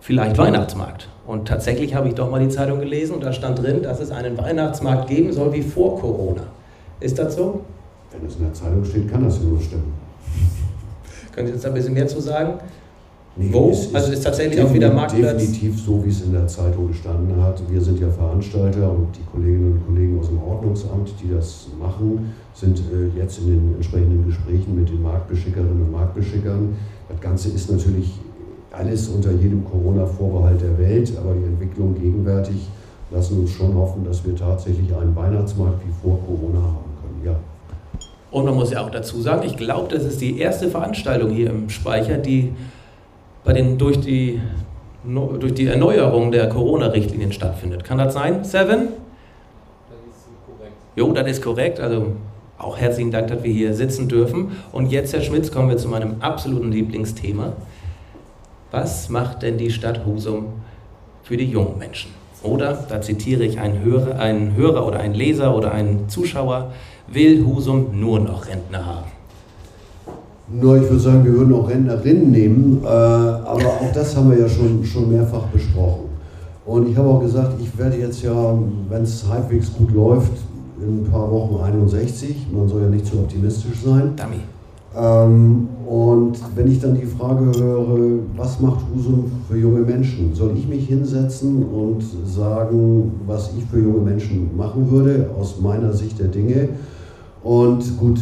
vielleicht 0.00 0.36
Weihnachtsmarkt. 0.36 1.08
Und 1.26 1.48
tatsächlich 1.48 1.94
habe 1.94 2.08
ich 2.08 2.14
doch 2.14 2.30
mal 2.30 2.40
die 2.40 2.48
Zeitung 2.48 2.78
gelesen 2.78 3.14
und 3.14 3.24
da 3.24 3.32
stand 3.32 3.62
drin, 3.62 3.82
dass 3.82 4.00
es 4.00 4.10
einen 4.10 4.36
Weihnachtsmarkt 4.38 5.08
geben 5.08 5.32
soll 5.32 5.52
wie 5.52 5.62
vor 5.62 5.98
Corona. 5.98 6.42
Ist 7.00 7.18
das 7.18 7.36
so? 7.36 7.62
Wenn 8.10 8.26
es 8.26 8.36
in 8.36 8.44
der 8.44 8.54
Zeitung 8.54 8.84
steht, 8.84 9.10
kann 9.10 9.24
das 9.24 9.38
ja 9.38 9.44
nur 9.44 9.60
stimmen. 9.60 9.92
Können 11.32 11.46
Sie 11.46 11.52
uns 11.54 11.62
da 11.62 11.68
ein 11.68 11.74
bisschen 11.74 11.94
mehr 11.94 12.06
zu 12.06 12.20
sagen? 12.20 12.54
Nee, 13.40 13.50
Wo? 13.52 13.70
es 13.70 13.94
Also 13.94 14.10
ist 14.10 14.24
tatsächlich 14.24 14.60
auch 14.60 14.72
wieder 14.74 14.92
Marktplatz? 14.92 15.36
Definitiv 15.38 15.80
so, 15.80 16.04
wie 16.04 16.08
es 16.08 16.22
in 16.22 16.32
der 16.32 16.48
Zeitung 16.48 16.88
gestanden 16.88 17.40
hat. 17.40 17.62
Wir 17.70 17.80
sind 17.80 18.00
ja 18.00 18.08
Veranstalter 18.10 18.90
und 18.90 19.06
die 19.16 19.22
Kolleginnen 19.30 19.74
und 19.74 19.86
Kollegen 19.86 20.18
aus 20.18 20.26
dem 20.26 20.42
Ordnungsamt, 20.42 21.12
die 21.22 21.32
das 21.32 21.68
machen, 21.78 22.34
sind 22.52 22.80
äh, 22.80 23.16
jetzt 23.16 23.38
in 23.38 23.46
den 23.46 23.74
entsprechenden 23.76 24.26
Gesprächen 24.26 24.74
mit 24.74 24.88
den 24.88 25.02
Marktbeschickerinnen 25.02 25.82
und 25.82 25.92
Marktbeschickern. 25.92 26.74
Das 27.08 27.20
Ganze 27.20 27.50
ist 27.50 27.70
natürlich 27.70 28.10
alles 28.72 29.06
unter 29.08 29.30
jedem 29.30 29.64
Corona-Vorbehalt 29.64 30.60
der 30.60 30.76
Welt, 30.76 31.12
aber 31.16 31.34
die 31.34 31.44
Entwicklung 31.44 31.94
gegenwärtig 31.94 32.66
lassen 33.12 33.38
uns 33.38 33.50
schon 33.52 33.72
hoffen, 33.74 34.04
dass 34.04 34.26
wir 34.26 34.34
tatsächlich 34.34 34.92
einen 34.94 35.14
Weihnachtsmarkt 35.14 35.80
wie 35.86 35.92
vor 36.02 36.18
Corona 36.26 36.58
haben 36.58 36.90
können. 37.00 37.20
Ja. 37.24 37.36
Und 38.30 38.44
man 38.44 38.54
muss 38.54 38.72
ja 38.72 38.82
auch 38.84 38.90
dazu 38.90 39.22
sagen, 39.22 39.42
ich 39.46 39.56
glaube, 39.56 39.94
das 39.94 40.04
ist 40.04 40.20
die 40.20 40.38
erste 40.38 40.68
Veranstaltung 40.68 41.30
hier 41.30 41.50
im 41.50 41.70
Speicher, 41.70 42.18
die 42.18 42.52
bei 43.48 43.54
den, 43.54 43.78
durch, 43.78 43.98
die, 43.98 44.42
durch 45.04 45.54
die 45.54 45.68
Erneuerung 45.68 46.30
der 46.30 46.50
Corona-Richtlinien 46.50 47.32
stattfindet. 47.32 47.82
Kann 47.82 47.96
das 47.96 48.12
sein, 48.12 48.44
Seven? 48.44 48.88
Das 49.88 49.98
ist 50.06 50.28
korrekt. 50.46 50.72
Jo, 50.96 51.12
das 51.14 51.30
ist 51.30 51.42
korrekt. 51.42 51.80
Also 51.80 52.12
auch 52.58 52.76
herzlichen 52.76 53.10
Dank, 53.10 53.28
dass 53.28 53.42
wir 53.42 53.50
hier 53.50 53.72
sitzen 53.72 54.06
dürfen. 54.06 54.58
Und 54.70 54.92
jetzt, 54.92 55.14
Herr 55.14 55.22
Schmitz, 55.22 55.50
kommen 55.50 55.70
wir 55.70 55.78
zu 55.78 55.88
meinem 55.88 56.16
absoluten 56.20 56.70
Lieblingsthema. 56.70 57.54
Was 58.70 59.08
macht 59.08 59.40
denn 59.40 59.56
die 59.56 59.70
Stadt 59.70 60.04
Husum 60.04 60.48
für 61.22 61.38
die 61.38 61.50
jungen 61.50 61.78
Menschen? 61.78 62.10
Oder, 62.42 62.74
da 62.86 63.00
zitiere 63.00 63.44
ich 63.44 63.58
einen 63.58 63.82
Hörer, 63.82 64.20
einen 64.20 64.56
Hörer 64.56 64.86
oder 64.86 65.00
einen 65.00 65.14
Leser 65.14 65.56
oder 65.56 65.72
einen 65.72 66.10
Zuschauer, 66.10 66.74
will 67.06 67.46
Husum 67.46 67.98
nur 67.98 68.20
noch 68.20 68.46
Rentner 68.46 68.84
haben? 68.84 69.17
Nur, 70.50 70.78
ich 70.78 70.84
würde 70.84 71.00
sagen, 71.00 71.24
wir 71.24 71.34
würden 71.34 71.52
auch 71.54 71.68
Rentnerinnen 71.68 72.30
nehmen, 72.30 72.80
äh, 72.82 72.86
aber 72.86 73.66
auch 73.66 73.92
das 73.92 74.16
haben 74.16 74.30
wir 74.30 74.38
ja 74.38 74.48
schon, 74.48 74.82
schon 74.82 75.12
mehrfach 75.12 75.42
besprochen. 75.48 76.08
Und 76.64 76.88
ich 76.88 76.96
habe 76.96 77.08
auch 77.08 77.20
gesagt, 77.20 77.54
ich 77.60 77.76
werde 77.78 77.98
jetzt 77.98 78.22
ja, 78.22 78.58
wenn 78.88 79.02
es 79.02 79.26
halbwegs 79.28 79.72
gut 79.74 79.92
läuft, 79.92 80.32
in 80.80 81.02
ein 81.02 81.10
paar 81.10 81.30
Wochen 81.30 81.62
61. 81.62 82.46
Man 82.52 82.68
soll 82.68 82.82
ja 82.82 82.88
nicht 82.88 83.06
zu 83.06 83.18
optimistisch 83.18 83.82
sein. 83.84 84.12
Dummy. 84.16 84.40
Ähm, 84.96 85.68
und 85.86 86.38
wenn 86.54 86.70
ich 86.70 86.80
dann 86.80 86.94
die 86.94 87.06
Frage 87.06 87.52
höre, 87.58 88.20
was 88.36 88.58
macht 88.60 88.80
Husum 88.94 89.30
für 89.48 89.56
junge 89.56 89.80
Menschen, 89.80 90.34
soll 90.34 90.52
ich 90.56 90.66
mich 90.66 90.86
hinsetzen 90.86 91.62
und 91.62 92.02
sagen, 92.26 93.12
was 93.26 93.50
ich 93.56 93.64
für 93.66 93.80
junge 93.80 94.00
Menschen 94.00 94.56
machen 94.56 94.90
würde, 94.90 95.30
aus 95.38 95.60
meiner 95.60 95.92
Sicht 95.92 96.18
der 96.18 96.28
Dinge? 96.28 96.70
Und 97.42 97.98
gut, 97.98 98.20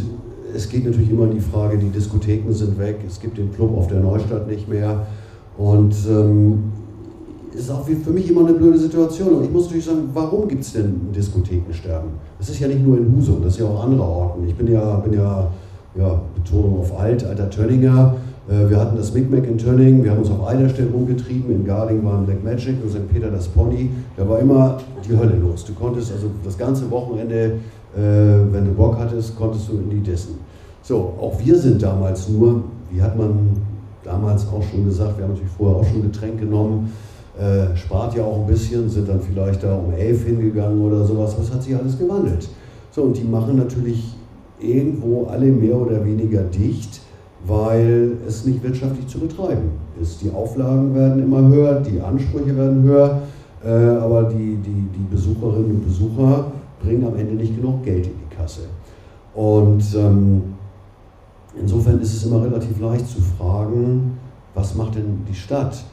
es 0.57 0.69
geht 0.69 0.85
natürlich 0.85 1.11
immer 1.11 1.27
die 1.27 1.40
Frage, 1.40 1.77
die 1.77 1.90
Diskotheken 1.90 2.53
sind 2.53 2.79
weg, 2.79 3.01
es 3.07 3.21
gibt 3.21 3.37
den 3.38 3.53
Club 3.53 3.77
auf 3.77 3.88
der 3.88 4.01
Neustadt 4.01 4.49
nicht 4.49 4.69
mehr. 4.69 5.07
Und 5.59 5.95
ähm, 6.09 6.73
ist 7.55 7.71
auch 7.71 7.87
für 7.87 8.11
mich 8.11 8.31
immer 8.31 8.47
eine 8.47 8.55
blöde 8.55 8.79
Situation. 8.79 9.29
Und 9.35 9.45
ich 9.45 9.51
muss 9.51 9.64
natürlich 9.64 9.87
sagen, 9.87 10.11
warum 10.12 10.49
gibt 10.49 10.62
es 10.62 10.73
denn 10.73 11.12
Diskothekensterben? 11.14 12.11
Das 12.38 12.49
ist 12.49 12.61
ja 12.61 12.69
nicht 12.69 12.85
nur 12.85 12.99
in 12.99 13.16
Husum, 13.16 13.42
das 13.42 13.55
ist 13.55 13.61
ja 13.61 13.66
auch 13.66 13.85
andere 13.85 14.03
Orten. 14.03 14.47
Ich 14.47 14.55
bin 14.55 14.71
ja, 14.71 14.97
bin 14.97 15.14
ja, 15.14 15.51
ja 15.97 16.21
Betonung 16.35 16.81
auf 16.81 16.99
alt, 16.99 17.25
alter 17.25 17.49
Tönninger. 17.49 18.16
Äh, 18.49 18.69
wir 18.69 18.79
hatten 18.79 18.97
das 18.97 19.14
Micmac 19.14 19.47
in 19.47 19.59
Tönning, 19.59 20.05
wir 20.05 20.11
haben 20.11 20.19
uns 20.19 20.31
auf 20.31 20.47
Eiderstedt 20.47 20.92
rumgetrieben, 20.92 21.51
in 21.51 21.64
Garding 21.64 22.05
war 22.05 22.19
ein 22.19 22.27
Black 22.27 22.45
Magic 22.45 22.77
und 22.83 22.90
St. 22.90 23.09
Peter 23.11 23.31
das 23.31 23.49
Pony. 23.49 23.90
Da 24.16 24.29
war 24.29 24.38
immer 24.38 24.79
die 25.09 25.16
Hölle 25.16 25.37
los. 25.37 25.64
Du 25.64 25.73
konntest 25.73 26.12
also 26.12 26.27
das 26.45 26.59
ganze 26.59 26.90
Wochenende 26.90 27.53
wenn 27.97 28.65
du 28.67 28.73
Bock 28.77 28.99
hattest, 28.99 29.37
konntest 29.37 29.69
du 29.69 29.79
in 29.79 29.89
die 29.89 30.01
Dissen. 30.01 30.35
So, 30.83 31.15
auch 31.21 31.33
wir 31.43 31.59
sind 31.59 31.83
damals 31.83 32.29
nur, 32.29 32.63
wie 32.91 33.01
hat 33.01 33.17
man 33.17 33.57
damals 34.05 34.47
auch 34.47 34.63
schon 34.63 34.85
gesagt, 34.85 35.17
wir 35.17 35.25
haben 35.25 35.33
natürlich 35.33 35.53
vorher 35.57 35.81
auch 35.81 35.85
schon 35.85 36.03
Getränk 36.03 36.39
genommen, 36.39 36.93
äh, 37.39 37.77
spart 37.77 38.15
ja 38.15 38.23
auch 38.25 38.41
ein 38.41 38.47
bisschen, 38.47 38.89
sind 38.89 39.09
dann 39.09 39.21
vielleicht 39.21 39.63
da 39.63 39.75
um 39.75 39.93
elf 39.93 40.25
hingegangen 40.25 40.81
oder 40.81 41.05
sowas, 41.05 41.37
es 41.43 41.53
hat 41.53 41.63
sich 41.63 41.77
alles 41.77 41.99
gewandelt. 41.99 42.49
So, 42.93 43.03
und 43.03 43.17
die 43.17 43.25
machen 43.25 43.57
natürlich 43.57 44.15
irgendwo 44.61 45.27
alle 45.27 45.47
mehr 45.47 45.77
oder 45.77 46.05
weniger 46.05 46.43
dicht, 46.43 47.01
weil 47.47 48.13
es 48.27 48.47
nicht 48.47 48.63
wirtschaftlich 48.63 49.07
zu 49.07 49.19
betreiben 49.19 49.71
ist. 50.01 50.23
Die 50.23 50.31
Auflagen 50.31 50.95
werden 50.95 51.23
immer 51.23 51.47
höher, 51.49 51.81
die 51.81 52.01
Ansprüche 52.01 52.57
werden 52.57 52.83
höher, 52.85 53.21
äh, 53.65 53.69
aber 53.69 54.25
die, 54.25 54.57
die, 54.57 54.87
die 54.97 55.07
Besucherinnen 55.11 55.73
und 55.73 55.85
Besucher 55.85 56.53
bringen 56.83 57.07
am 57.07 57.17
Ende 57.17 57.35
nicht 57.35 57.57
genug 57.57 57.85
Geld 57.85 58.07
in 58.07 58.12
die 58.12 58.35
Kasse. 58.35 58.62
Und 59.35 59.83
ähm, 59.95 60.43
insofern 61.61 62.01
ist 62.01 62.15
es 62.15 62.25
immer 62.25 62.43
relativ 62.43 62.81
leicht 62.81 63.09
zu 63.09 63.21
fragen, 63.21 64.19
was 64.55 64.75
macht 64.75 64.95
denn 64.95 65.25
die 65.29 65.35
Stadt? 65.35 65.85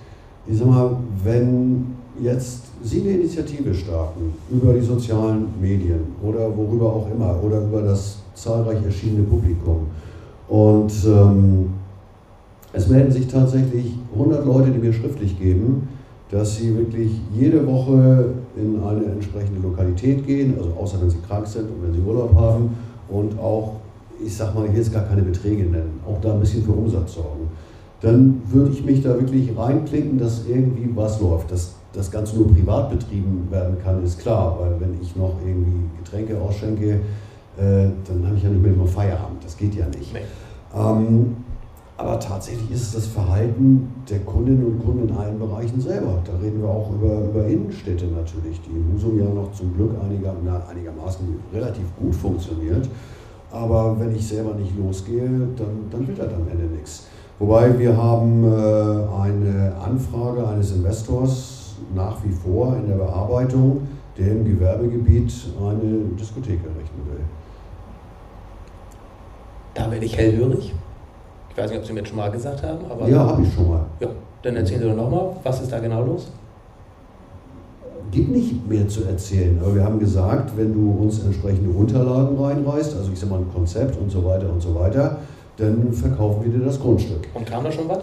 Ich 0.48 0.58
sag 0.58 0.67
mal, 0.67 0.98
wenn 1.24 1.96
jetzt 2.22 2.63
Sie 2.84 3.02
eine 3.02 3.12
Initiative 3.12 3.74
starten 3.74 4.34
über 4.52 4.74
die 4.74 4.82
sozialen 4.82 5.48
Medien 5.60 6.02
oder 6.22 6.56
worüber 6.56 6.88
auch 6.93 7.08
immer 7.10 7.41
oder 7.41 7.62
über 7.62 7.82
das 7.82 8.17
zahlreich 8.36 8.84
erschienene 8.84 9.24
Publikum 9.24 9.88
und 10.48 10.91
ähm, 11.06 11.69
es 12.74 12.88
melden 12.89 13.12
sich 13.12 13.28
tatsächlich 13.28 13.93
100 14.13 14.46
Leute, 14.46 14.72
die 14.72 14.80
mir 14.80 14.91
schriftlich 14.91 15.39
geben, 15.39 15.88
dass 16.34 16.58
sie 16.58 16.76
wirklich 16.76 17.12
jede 17.32 17.65
Woche 17.67 18.34
in 18.56 18.82
eine 18.84 19.06
entsprechende 19.06 19.62
Lokalität 19.62 20.26
gehen, 20.26 20.56
also 20.58 20.74
außer 20.80 21.00
wenn 21.00 21.10
sie 21.10 21.19
krank 21.28 21.46
sind 21.46 21.69
und 21.69 21.84
wenn 21.84 21.93
sie 21.93 22.00
Urlaub 22.00 22.34
haben 22.34 22.76
und 23.08 23.38
auch, 23.38 23.74
ich 24.24 24.36
sag 24.36 24.56
mal, 24.56 24.67
hier 24.67 24.80
jetzt 24.80 24.91
gar 24.91 25.04
keine 25.04 25.22
Beträge 25.22 25.63
nennen, 25.63 26.00
auch 26.08 26.19
da 26.22 26.34
ein 26.34 26.39
bisschen 26.39 26.63
für 26.63 26.72
Umsatz 26.72 27.13
sorgen, 27.13 27.50
dann 28.02 28.41
würde 28.48 28.72
ich 28.72 28.84
mich 28.84 29.04
da 29.04 29.10
wirklich 29.10 29.56
reinklinken, 29.56 30.17
dass 30.17 30.48
irgendwie 30.48 30.89
was 30.96 31.22
läuft. 31.22 31.52
Dass 31.52 31.76
das 31.93 32.10
Ganze 32.10 32.36
nur 32.36 32.52
privat 32.52 32.89
betrieben 32.89 33.48
werden 33.52 33.78
kann, 33.84 34.04
ist 34.04 34.19
klar, 34.19 34.58
weil 34.60 34.80
wenn 34.80 35.00
ich 35.00 35.15
noch 35.15 35.36
irgendwie 35.46 35.88
Getränke 36.04 36.41
ausschenke, 36.41 36.93
äh, 37.58 37.89
dann 38.08 38.26
habe 38.26 38.36
ich 38.38 38.43
ja 38.43 38.50
nicht 38.50 38.62
mehr 38.62 38.74
immer 38.74 38.88
Feierabend. 38.88 39.43
Das 39.46 39.56
geht 39.56 39.76
ja 39.76 39.86
nicht. 39.86 40.12
Nee. 40.12 40.22
Ähm, 40.76 41.36
aber 42.04 42.20
tatsächlich 42.20 42.70
ist 42.72 42.82
es 42.82 42.92
das 42.94 43.08
Verhalten 43.08 43.89
der 44.10 44.20
Kundinnen 44.20 44.66
und 44.66 44.86
Kunden 44.86 45.08
in 45.08 45.16
allen 45.16 45.39
Bereichen 45.39 45.80
selber. 45.80 46.22
Da 46.26 46.34
reden 46.44 46.62
wir 46.62 46.68
auch 46.68 46.92
über, 46.92 47.30
über 47.30 47.48
Innenstädte 47.48 48.08
natürlich, 48.08 48.60
die 48.62 48.72
in 48.72 48.94
Husum 48.94 49.18
ja 49.18 49.26
noch 49.26 49.54
zum 49.54 49.74
Glück 49.74 49.92
einiger, 50.04 50.36
na, 50.44 50.62
einigermaßen 50.70 51.26
relativ 51.54 51.86
gut 51.98 52.13
funktioniert. 52.13 52.89
Aber 53.52 53.98
wenn 54.00 54.13
ich 54.13 54.28
selber 54.28 54.54
nicht 54.56 54.78
losgehe, 54.78 55.24
dann, 55.56 55.89
dann 55.89 56.06
wird 56.06 56.20
das 56.20 56.34
am 56.34 56.48
Ende 56.52 56.66
nichts. 56.76 57.08
Wobei 57.39 57.78
wir 57.80 57.96
haben 57.96 58.44
äh, 58.44 59.22
eine 59.22 59.74
Anfrage 59.82 60.46
eines 60.46 60.72
Investors 60.72 61.76
nach 61.96 62.18
wie 62.26 62.32
vor 62.32 62.76
in 62.76 62.88
der 62.88 62.96
Bearbeitung, 62.96 63.88
der 64.18 64.32
im 64.34 64.44
Gewerbegebiet 64.44 65.34
eine 65.58 66.00
Diskothek 66.20 66.60
errichten 66.63 67.02
will. 67.10 67.22
Da 69.74 69.89
werde 69.89 70.06
ich 70.06 70.18
hellhörig. 70.18 70.74
Ich 71.56 71.62
weiß 71.62 71.70
nicht, 71.70 71.80
ob 71.82 71.86
Sie 71.86 71.94
mir 71.94 72.06
schon 72.06 72.18
mal 72.18 72.32
gesagt 72.32 72.63
haben, 72.63 72.80
aber. 72.89 73.08
Ja, 73.08 73.28
habe 73.28 73.44
ich 73.44 73.54
schon 73.54 73.70
mal. 73.70 73.86
Ja, 74.00 74.08
dann 74.42 74.56
erzählen 74.56 74.82
Sie 74.82 74.88
doch 74.88 74.96
nochmal, 74.96 75.36
was 75.44 75.62
ist 75.62 75.72
da 75.72 75.80
genau 75.80 76.04
los? 76.04 76.32
Gibt 78.12 78.32
nicht 78.32 78.68
mehr 78.68 78.88
zu 78.88 79.06
erzählen, 79.06 79.60
aber 79.62 79.76
wir 79.76 79.84
haben 79.84 80.00
gesagt, 80.00 80.52
wenn 80.58 80.74
du 80.74 81.04
uns 81.04 81.24
entsprechende 81.24 81.70
Unterlagen 81.70 82.38
reinreißt, 82.38 82.96
also 82.96 83.12
ich 83.12 83.20
sag 83.20 83.30
mal 83.30 83.39
ein 83.39 83.52
Konzept 83.54 84.00
und 84.00 84.12
so 84.12 84.24
weiter 84.26 84.52
und 84.52 84.62
so 84.62 84.74
weiter, 84.76 85.18
dann 85.58 85.94
verkaufen 85.94 86.44
wir 86.44 86.60
dir 86.60 86.66
das 86.66 86.80
Grundstück. 86.80 87.28
Und 87.34 87.46
kam 87.46 87.63
da 87.63 87.72
schon 87.72 87.88
was? 87.88 88.00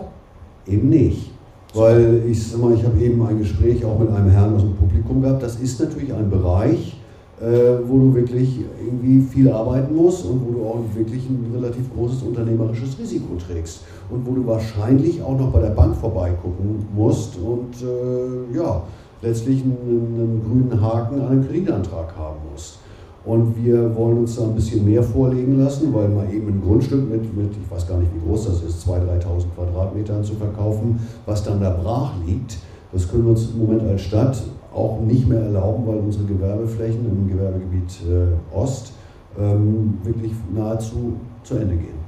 Eben 0.67 0.89
nicht. 0.89 1.31
Weil 1.75 2.23
ich 2.29 2.51
sag 2.51 2.61
mal, 2.61 2.73
ich 2.73 2.85
habe 2.85 2.99
eben 2.99 3.25
ein 3.27 3.39
Gespräch 3.39 3.85
auch 3.85 3.99
mit 3.99 4.11
einem 4.11 4.31
Herrn 4.31 4.55
aus 4.55 4.63
dem 4.63 4.75
Publikum 4.75 5.23
gehabt. 5.23 5.43
Das 5.43 5.57
ist 5.57 5.81
natürlich 5.81 6.13
ein 6.13 6.31
Bereich, 6.31 7.00
wo 7.41 7.99
du 7.99 8.15
wirklich 8.15 8.61
irgendwie 8.85 9.23
viel 9.23 9.51
arbeiten 9.51 9.97
musst 9.97 10.27
und 10.27 10.43
wo 10.47 10.53
du 10.53 10.65
auch 10.67 10.81
wirklich 10.95 11.27
ein 11.29 11.51
relativ 11.55 11.91
großes 11.95 12.23
unternehmerisches 12.23 12.99
Risiko 12.99 13.35
trägst 13.37 13.81
und 14.11 14.27
wo 14.27 14.33
du 14.35 14.47
wahrscheinlich 14.47 15.23
auch 15.23 15.39
noch 15.39 15.51
bei 15.51 15.61
der 15.61 15.71
Bank 15.71 15.97
vorbeigucken 15.97 16.87
musst 16.95 17.39
und 17.39 17.75
äh, 17.83 18.57
ja, 18.57 18.83
letztlich 19.23 19.63
einen, 19.63 19.77
einen, 20.19 20.43
grünen 20.45 20.81
Haken 20.81 21.21
an 21.21 21.29
einen 21.29 21.47
Kreditantrag 21.47 22.15
haben 22.17 22.39
musst. 22.53 22.79
Und 23.25 23.55
wir 23.63 23.95
wollen 23.95 24.19
uns 24.19 24.37
da 24.37 24.45
ein 24.45 24.55
bisschen 24.55 24.85
mehr 24.85 25.03
vorlegen 25.03 25.59
lassen, 25.63 25.93
weil 25.93 26.09
mal 26.09 26.27
eben 26.33 26.49
ein 26.49 26.63
Grundstück 26.63 27.09
mit, 27.09 27.37
mit 27.37 27.53
ich 27.53 27.71
weiß 27.71 27.87
gar 27.87 27.99
nicht, 27.99 28.11
wie 28.15 28.27
groß 28.27 28.47
das 28.47 28.63
ist, 28.63 28.89
2.000, 28.89 29.23
3.000 29.23 29.45
Quadratmetern 29.55 30.25
zu 30.25 30.35
verkaufen, 30.35 30.99
was 31.27 31.43
dann 31.43 31.61
da 31.61 31.71
brach 31.71 32.13
liegt, 32.27 32.57
das 32.93 33.09
können 33.09 33.25
wir 33.25 33.31
uns 33.31 33.51
im 33.51 33.59
Moment 33.59 33.83
als 33.83 34.03
Stadt 34.03 34.43
auch 34.75 35.01
nicht 35.01 35.29
mehr 35.29 35.41
erlauben, 35.41 35.87
weil 35.87 35.99
unsere 35.99 36.25
Gewerbeflächen 36.25 37.07
im 37.07 37.29
Gewerbegebiet 37.29 38.01
äh, 38.09 38.57
Ost 38.57 38.93
ähm, 39.39 39.99
wirklich 40.03 40.33
nahezu 40.53 41.15
zu 41.43 41.55
Ende 41.55 41.77
gehen. 41.77 42.01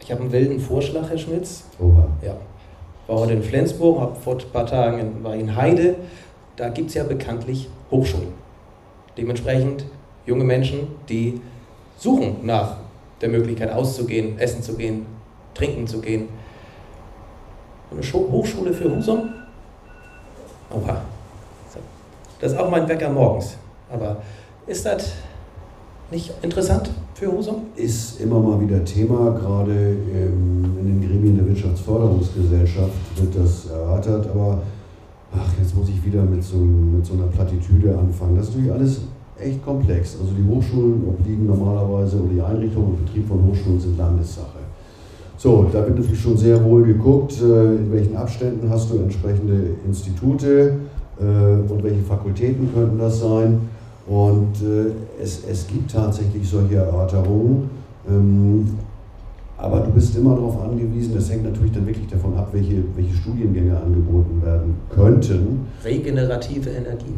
Ich 0.00 0.10
habe 0.10 0.22
einen 0.22 0.32
wilden 0.32 0.58
Vorschlag, 0.58 1.08
Herr 1.08 1.18
Schmitz. 1.18 1.64
Oha. 1.78 2.08
Ja. 2.24 2.34
War 3.06 3.20
heute 3.20 3.34
in 3.34 3.42
Flensburg, 3.42 4.00
habe 4.00 4.16
vor 4.16 4.34
ein 4.34 4.52
paar 4.52 4.66
Tagen 4.66 4.98
in, 4.98 5.24
war 5.24 5.34
in 5.34 5.54
Heide. 5.54 5.96
Da 6.56 6.68
gibt 6.68 6.88
es 6.88 6.94
ja 6.94 7.04
bekanntlich 7.04 7.68
Hochschulen. 7.90 8.28
Dementsprechend 9.16 9.84
junge 10.26 10.44
Menschen, 10.44 10.88
die 11.08 11.40
suchen 11.96 12.36
nach 12.44 12.76
der 13.20 13.28
Möglichkeit 13.28 13.72
auszugehen, 13.72 14.38
essen 14.38 14.62
zu 14.62 14.74
gehen, 14.74 15.06
trinken 15.54 15.86
zu 15.86 16.00
gehen. 16.00 16.28
Eine 17.90 18.02
Hochschule 18.02 18.72
für 18.72 18.96
Husum? 18.96 19.28
Oha. 20.74 21.02
Das 22.40 22.52
ist 22.52 22.58
auch 22.58 22.70
mein 22.70 22.88
Wecker 22.88 23.08
morgens. 23.08 23.56
Aber 23.92 24.16
ist 24.66 24.84
das 24.84 25.12
nicht 26.10 26.32
interessant 26.42 26.90
für 27.14 27.30
Husum? 27.30 27.66
Ist 27.76 28.20
immer 28.20 28.40
mal 28.40 28.60
wieder 28.60 28.84
Thema, 28.84 29.30
gerade 29.30 29.72
in 29.72 30.74
den 30.84 31.00
Gremien 31.00 31.36
der 31.36 31.46
Wirtschaftsförderungsgesellschaft 31.46 32.92
wird 33.16 33.36
das 33.36 33.70
erörtert, 33.70 34.28
aber 34.28 34.60
ach, 35.34 35.52
jetzt 35.60 35.76
muss 35.76 35.88
ich 35.88 36.04
wieder 36.04 36.22
mit 36.22 36.42
so, 36.42 36.56
mit 36.56 37.06
so 37.06 37.14
einer 37.14 37.26
Plattitüde 37.26 37.96
anfangen. 37.96 38.36
Das 38.36 38.48
ist 38.48 38.54
natürlich 38.54 38.72
alles 38.72 39.00
echt 39.38 39.64
komplex. 39.64 40.16
Also 40.20 40.32
die 40.34 40.44
Hochschulen 40.48 41.06
obliegen 41.08 41.46
normalerweise 41.46 42.16
oder 42.16 42.32
die 42.32 42.42
Einrichtung 42.42 42.86
und 42.86 43.04
Betrieb 43.04 43.28
von 43.28 43.46
Hochschulen 43.46 43.80
sind 43.80 43.96
Landessache. 43.96 44.51
So, 45.42 45.66
da 45.72 45.84
wird 45.84 45.98
natürlich 45.98 46.20
schon 46.20 46.36
sehr 46.36 46.62
wohl 46.62 46.84
geguckt, 46.84 47.32
äh, 47.42 47.74
in 47.74 47.90
welchen 47.90 48.16
Abständen 48.16 48.70
hast 48.70 48.88
du 48.92 48.98
entsprechende 48.98 49.70
Institute 49.84 50.74
äh, 51.18 51.24
und 51.24 51.82
welche 51.82 52.02
Fakultäten 52.02 52.72
könnten 52.72 52.96
das 52.96 53.18
sein. 53.18 53.68
Und 54.06 54.54
äh, 54.62 54.92
es, 55.20 55.42
es 55.50 55.66
gibt 55.66 55.90
tatsächlich 55.90 56.48
solche 56.48 56.76
Erörterungen. 56.76 57.68
Ähm, 58.08 58.68
aber 59.58 59.80
du 59.80 59.90
bist 59.90 60.16
immer 60.16 60.36
darauf 60.36 60.62
angewiesen, 60.62 61.12
das 61.16 61.28
hängt 61.28 61.42
natürlich 61.42 61.72
dann 61.72 61.88
wirklich 61.88 62.06
davon 62.06 62.36
ab, 62.36 62.50
welche, 62.52 62.84
welche 62.94 63.14
Studiengänge 63.14 63.76
angeboten 63.76 64.40
werden 64.44 64.76
könnten. 64.94 65.66
Regenerative 65.84 66.70
Energie. 66.70 67.16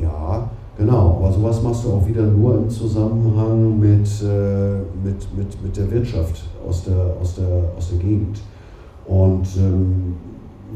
Ja, 0.00 0.48
genau. 0.76 1.18
Aber 1.20 1.32
sowas 1.32 1.62
machst 1.62 1.84
du 1.84 1.92
auch 1.92 2.06
wieder 2.06 2.22
nur 2.22 2.56
im 2.56 2.70
Zusammenhang 2.70 3.78
mit, 3.78 4.08
äh, 4.22 4.78
mit, 5.04 5.36
mit, 5.36 5.62
mit 5.62 5.76
der 5.76 5.90
Wirtschaft 5.90 6.44
aus 6.66 6.84
der, 6.84 7.16
aus 7.20 7.34
der, 7.36 7.64
aus 7.76 7.90
der 7.90 7.98
Gegend. 7.98 8.38
Und 9.06 9.46
ähm, 9.56 10.16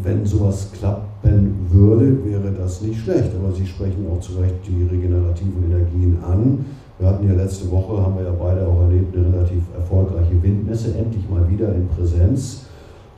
wenn 0.03 0.25
sowas 0.25 0.71
klappen 0.73 1.67
würde, 1.69 2.25
wäre 2.25 2.53
das 2.53 2.81
nicht 2.81 3.01
schlecht. 3.01 3.31
Aber 3.39 3.53
Sie 3.55 3.67
sprechen 3.67 4.07
auch 4.11 4.21
zu 4.21 4.39
Recht 4.39 4.55
die 4.67 4.85
regenerativen 4.85 5.65
Energien 5.71 6.19
an. 6.23 6.65
Wir 6.99 7.09
hatten 7.09 7.27
ja 7.27 7.35
letzte 7.35 7.71
Woche, 7.71 8.03
haben 8.03 8.17
wir 8.17 8.25
ja 8.25 8.35
beide 8.39 8.67
auch 8.67 8.83
erlebt, 8.83 9.17
eine 9.17 9.33
relativ 9.33 9.63
erfolgreiche 9.75 10.43
Windmesse, 10.43 10.95
endlich 10.99 11.29
mal 11.31 11.49
wieder 11.49 11.75
in 11.75 11.89
Präsenz. 11.89 12.67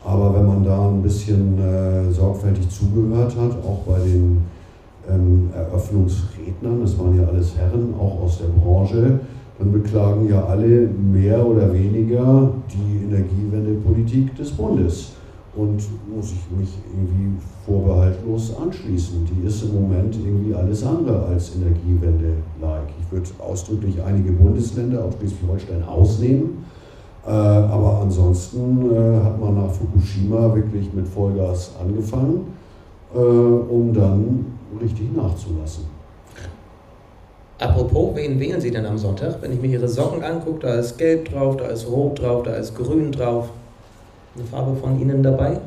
Aber 0.05 0.35
wenn 0.35 0.47
man 0.47 0.65
da 0.65 0.89
ein 0.89 1.03
bisschen 1.03 1.59
äh, 1.59 2.11
sorgfältig 2.13 2.69
zugehört 2.71 3.37
hat, 3.37 3.53
auch 3.65 3.81
bei 3.87 3.99
den 3.99 4.43
ähm, 5.11 5.51
Eröffnungsrednern, 5.55 6.81
das 6.81 6.99
waren 6.99 7.21
ja 7.21 7.27
alles 7.27 7.57
Herren, 7.57 7.95
auch 7.99 8.23
aus 8.23 8.39
der 8.39 8.49
Branche, 8.49 9.21
dann 9.59 9.73
beklagen 9.73 10.29
ja 10.29 10.45
alle 10.45 10.89
mehr 10.89 11.47
oder 11.47 11.73
weniger 11.73 12.51
die 12.73 13.05
Energiewendepolitik 13.05 14.35
des 14.37 14.51
Bundes 14.51 15.13
und 15.55 15.83
muss 16.15 16.33
ich 16.33 16.59
mich 16.59 16.71
irgendwie 16.91 17.37
vorbehaltlos 17.67 18.57
anschließen. 18.57 19.27
Die 19.27 19.47
ist 19.47 19.63
im 19.65 19.83
Moment 19.83 20.17
irgendwie 20.17 20.55
alles 20.55 20.85
andere 20.85 21.27
als 21.27 21.55
Energiewende-like. 21.57 22.89
Ich 23.01 23.13
würde 23.13 23.29
ausdrücklich 23.39 24.03
einige 24.03 24.33
Bundesländer, 24.33 25.05
auch 25.05 25.13
Schleswig-Holstein, 25.19 25.85
ausnehmen. 25.85 26.65
Äh, 27.27 27.31
aber 27.31 28.01
ansonsten 28.03 28.91
äh, 28.91 29.21
hat 29.23 29.41
man 29.41 29.55
nach 29.55 29.71
Fukushima 29.71 30.55
wirklich 30.55 30.93
mit 30.93 31.07
Vollgas 31.07 31.73
angefangen, 31.81 32.47
äh, 33.15 33.19
um 33.19 33.93
dann 33.93 34.47
richtig 34.81 35.13
nachzulassen. 35.15 35.85
Apropos, 37.59 38.17
wen 38.17 38.41
wählen 38.41 38.61
Sie 38.61 38.71
denn 38.71 38.87
am 38.87 38.99
Sonntag? 38.99 39.41
Wenn 39.41 39.53
ich 39.53 39.61
mir 39.61 39.69
Ihre 39.69 39.89
Socken 39.89 40.25
angucke, 40.25 40.61
da 40.61 40.75
ist 40.75 40.99
gelb 40.99 41.31
drauf, 41.31 41.57
da 41.57 41.67
ist 41.67 41.89
rot 41.89 42.21
drauf, 42.21 42.43
da 42.43 42.55
ist 42.55 42.75
grün 42.75 43.13
drauf 43.13 43.51
eine 44.35 44.45
Farbe 44.45 44.77
von 44.77 45.01
Ihnen 45.01 45.23
dabei? 45.23 45.59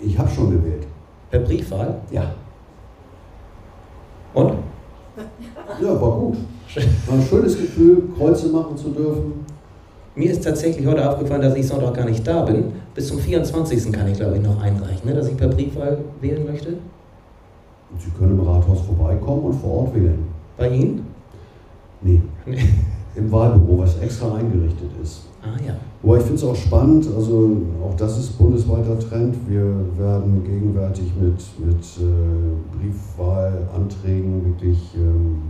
Ich 0.00 0.18
habe 0.18 0.28
schon 0.28 0.50
gewählt. 0.50 0.86
Per 1.30 1.40
Briefwahl? 1.40 1.96
Ja. 2.10 2.32
Und? 4.34 4.54
Ja, 5.80 6.00
war 6.00 6.10
gut. 6.12 6.36
War 7.06 7.14
ein 7.14 7.22
schönes 7.22 7.56
Gefühl, 7.56 8.02
Kreuze 8.16 8.48
machen 8.48 8.76
zu 8.76 8.88
dürfen. 8.88 9.44
Mir 10.16 10.30
ist 10.30 10.42
tatsächlich 10.42 10.84
heute 10.86 11.08
aufgefallen, 11.08 11.42
dass 11.42 11.54
ich 11.54 11.66
Sonntag 11.66 11.94
gar 11.94 12.04
nicht 12.04 12.26
da 12.26 12.42
bin. 12.42 12.72
Bis 12.94 13.08
zum 13.08 13.18
24. 13.18 13.92
kann 13.92 14.08
ich, 14.08 14.18
glaube 14.18 14.36
ich, 14.36 14.42
noch 14.42 14.60
einreichen, 14.60 15.08
ne, 15.08 15.14
dass 15.14 15.28
ich 15.28 15.36
per 15.36 15.48
Briefwahl 15.48 15.98
wählen 16.20 16.44
möchte. 16.44 16.78
Sie 17.98 18.10
können 18.10 18.38
im 18.38 18.46
Rathaus 18.46 18.80
vorbeikommen 18.80 19.44
und 19.44 19.54
vor 19.54 19.70
Ort 19.78 19.94
wählen. 19.94 20.26
Bei 20.56 20.68
Ihnen? 20.68 21.06
Nee. 22.00 22.22
nee. 22.46 22.58
Im 23.16 23.30
Wahlbüro, 23.30 23.78
was 23.78 23.98
extra 23.98 24.34
eingerichtet 24.34 24.90
ist. 25.02 25.22
Ah 25.42 25.56
ja. 25.64 25.74
Aber 26.02 26.16
ich 26.18 26.22
finde 26.22 26.36
es 26.36 26.44
auch 26.44 26.56
spannend, 26.56 27.06
also 27.16 27.56
auch 27.82 27.94
das 27.96 28.18
ist 28.18 28.36
bundesweiter 28.36 28.98
Trend. 28.98 29.36
Wir 29.48 29.64
werden 29.96 30.42
gegenwärtig 30.44 31.12
mit, 31.20 31.40
mit 31.64 31.84
äh, 31.98 32.76
Briefwahlanträgen 32.76 34.44
wirklich 34.46 34.78
ähm, 34.96 35.42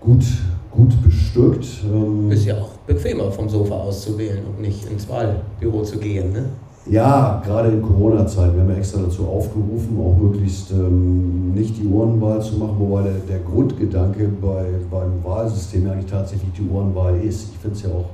gut, 0.00 0.24
gut 0.70 1.02
bestückt. 1.02 1.66
Ähm, 1.84 2.30
ist 2.30 2.46
ja 2.46 2.56
auch 2.56 2.70
bequemer 2.86 3.30
vom 3.30 3.48
Sofa 3.48 3.74
aus 3.74 4.02
zu 4.02 4.16
wählen 4.18 4.44
und 4.46 4.60
nicht 4.60 4.90
ins 4.90 5.08
Wahlbüro 5.08 5.82
zu 5.82 5.98
gehen, 5.98 6.32
ne? 6.32 6.46
Ja, 6.86 7.42
gerade 7.44 7.68
in 7.68 7.82
Corona-Zeit. 7.82 8.54
Wir 8.54 8.62
haben 8.62 8.70
ja 8.70 8.76
extra 8.76 9.02
dazu 9.02 9.26
aufgerufen, 9.26 9.98
auch 10.00 10.16
möglichst 10.16 10.70
ähm, 10.70 11.52
nicht 11.52 11.76
die 11.76 11.86
Uhrenwahl 11.86 12.40
zu 12.40 12.56
machen, 12.56 12.76
wobei 12.78 13.02
der, 13.02 13.18
der 13.28 13.40
Grundgedanke 13.40 14.28
bei, 14.40 14.64
beim 14.90 15.22
Wahlsystem 15.22 15.86
ja 15.86 15.92
eigentlich 15.92 16.10
tatsächlich 16.10 16.50
die 16.52 16.62
Uhrenwahl 16.62 17.20
ist. 17.20 17.50
Ich 17.52 17.58
finde 17.58 17.76
es 17.76 17.82
ja 17.82 17.90
auch 17.90 18.08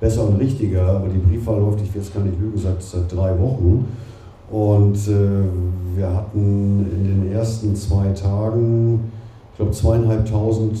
besser 0.00 0.26
und 0.28 0.38
richtiger, 0.38 0.82
aber 0.82 1.08
die 1.08 1.18
Briefwahl 1.18 1.60
läuft, 1.60 1.80
ich 1.82 1.94
will 1.94 2.02
jetzt 2.02 2.14
gar 2.14 2.22
nicht 2.22 2.38
lügen, 2.38 2.58
seit, 2.58 2.82
seit 2.82 3.10
drei 3.10 3.38
Wochen. 3.38 3.86
Und 4.50 4.96
äh, 4.96 5.96
wir 5.96 6.14
hatten 6.14 6.86
in 6.92 7.04
den 7.04 7.32
ersten 7.32 7.74
zwei 7.76 8.08
Tagen, 8.08 9.12
ich 9.52 9.56
glaube, 9.56 9.72
zweieinhalbtausend 9.72 10.78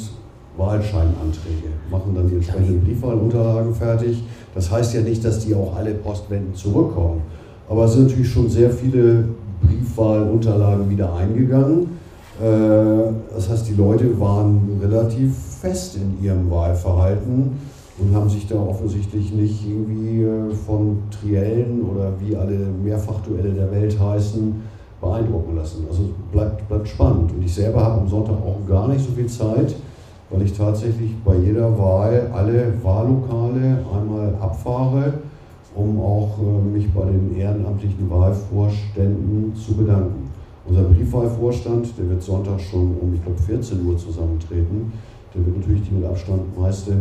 Wahlscheinanträge, 0.56 1.68
machen 1.90 2.14
dann 2.14 2.28
die 2.28 2.34
entsprechenden 2.34 2.84
Briefwahlunterlagen 2.84 3.74
fertig. 3.74 4.24
Das 4.54 4.70
heißt 4.70 4.94
ja 4.94 5.00
nicht, 5.00 5.24
dass 5.24 5.40
die 5.40 5.54
auch 5.54 5.76
alle 5.76 5.94
Postwenden 5.94 6.54
zurückkommen. 6.54 7.22
Aber 7.68 7.84
es 7.84 7.92
sind 7.92 8.08
natürlich 8.08 8.30
schon 8.30 8.48
sehr 8.48 8.70
viele 8.70 9.24
Briefwahlunterlagen 9.62 10.90
wieder 10.90 11.14
eingegangen. 11.14 11.98
Äh, 12.40 13.12
das 13.34 13.48
heißt, 13.48 13.68
die 13.68 13.74
Leute 13.74 14.18
waren 14.18 14.80
relativ 14.82 15.36
fest 15.60 15.96
in 15.96 16.24
ihrem 16.24 16.50
Wahlverhalten 16.50 17.52
und 17.98 18.14
haben 18.14 18.30
sich 18.30 18.46
da 18.48 18.56
offensichtlich 18.56 19.32
nicht 19.32 19.68
irgendwie 19.68 20.22
äh, 20.22 20.54
von 20.66 20.98
Triellen 21.10 21.82
oder 21.82 22.12
wie 22.18 22.34
alle 22.34 22.56
Mehrfachduelle 22.82 23.50
der 23.50 23.70
Welt 23.70 23.98
heißen, 24.00 24.54
beeindrucken 25.00 25.56
lassen. 25.56 25.86
Also 25.88 26.10
bleibt, 26.32 26.66
bleibt 26.68 26.88
spannend. 26.88 27.32
Und 27.32 27.44
ich 27.44 27.54
selber 27.54 27.82
habe 27.82 28.00
am 28.00 28.08
Sonntag 28.08 28.36
auch 28.36 28.66
gar 28.68 28.88
nicht 28.88 29.04
so 29.04 29.12
viel 29.12 29.26
Zeit, 29.26 29.74
weil 30.30 30.42
ich 30.42 30.52
tatsächlich 30.56 31.16
bei 31.24 31.36
jeder 31.36 31.76
Wahl 31.78 32.30
alle 32.32 32.72
Wahllokale 32.82 33.78
einmal 33.94 34.19
abfahre, 34.40 35.14
um 35.74 36.00
auch 36.00 36.38
äh, 36.38 36.76
mich 36.76 36.92
bei 36.92 37.04
den 37.04 37.36
ehrenamtlichen 37.36 38.10
Wahlvorständen 38.10 39.54
zu 39.54 39.74
bedanken. 39.74 40.30
Unser 40.66 40.82
Briefwahlvorstand, 40.82 41.88
der 41.98 42.10
wird 42.10 42.22
Sonntag 42.22 42.60
schon 42.60 42.96
um, 43.00 43.14
ich 43.14 43.22
glaube, 43.22 43.40
14 43.40 43.86
Uhr 43.86 43.96
zusammentreten. 43.96 44.92
Der 45.34 45.44
wird 45.46 45.58
natürlich 45.58 45.82
die 45.88 45.94
mit 45.94 46.04
Abstand 46.04 46.58
meiste 46.58 46.92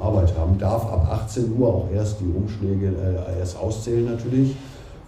Arbeit 0.00 0.36
haben. 0.36 0.58
Darf 0.58 0.84
ab 0.86 1.08
18 1.10 1.56
Uhr 1.58 1.68
auch 1.68 1.88
erst 1.92 2.20
die 2.20 2.32
Umschläge 2.34 2.86
äh, 2.86 3.38
erst 3.38 3.58
auszählen 3.58 4.04
natürlich, 4.06 4.56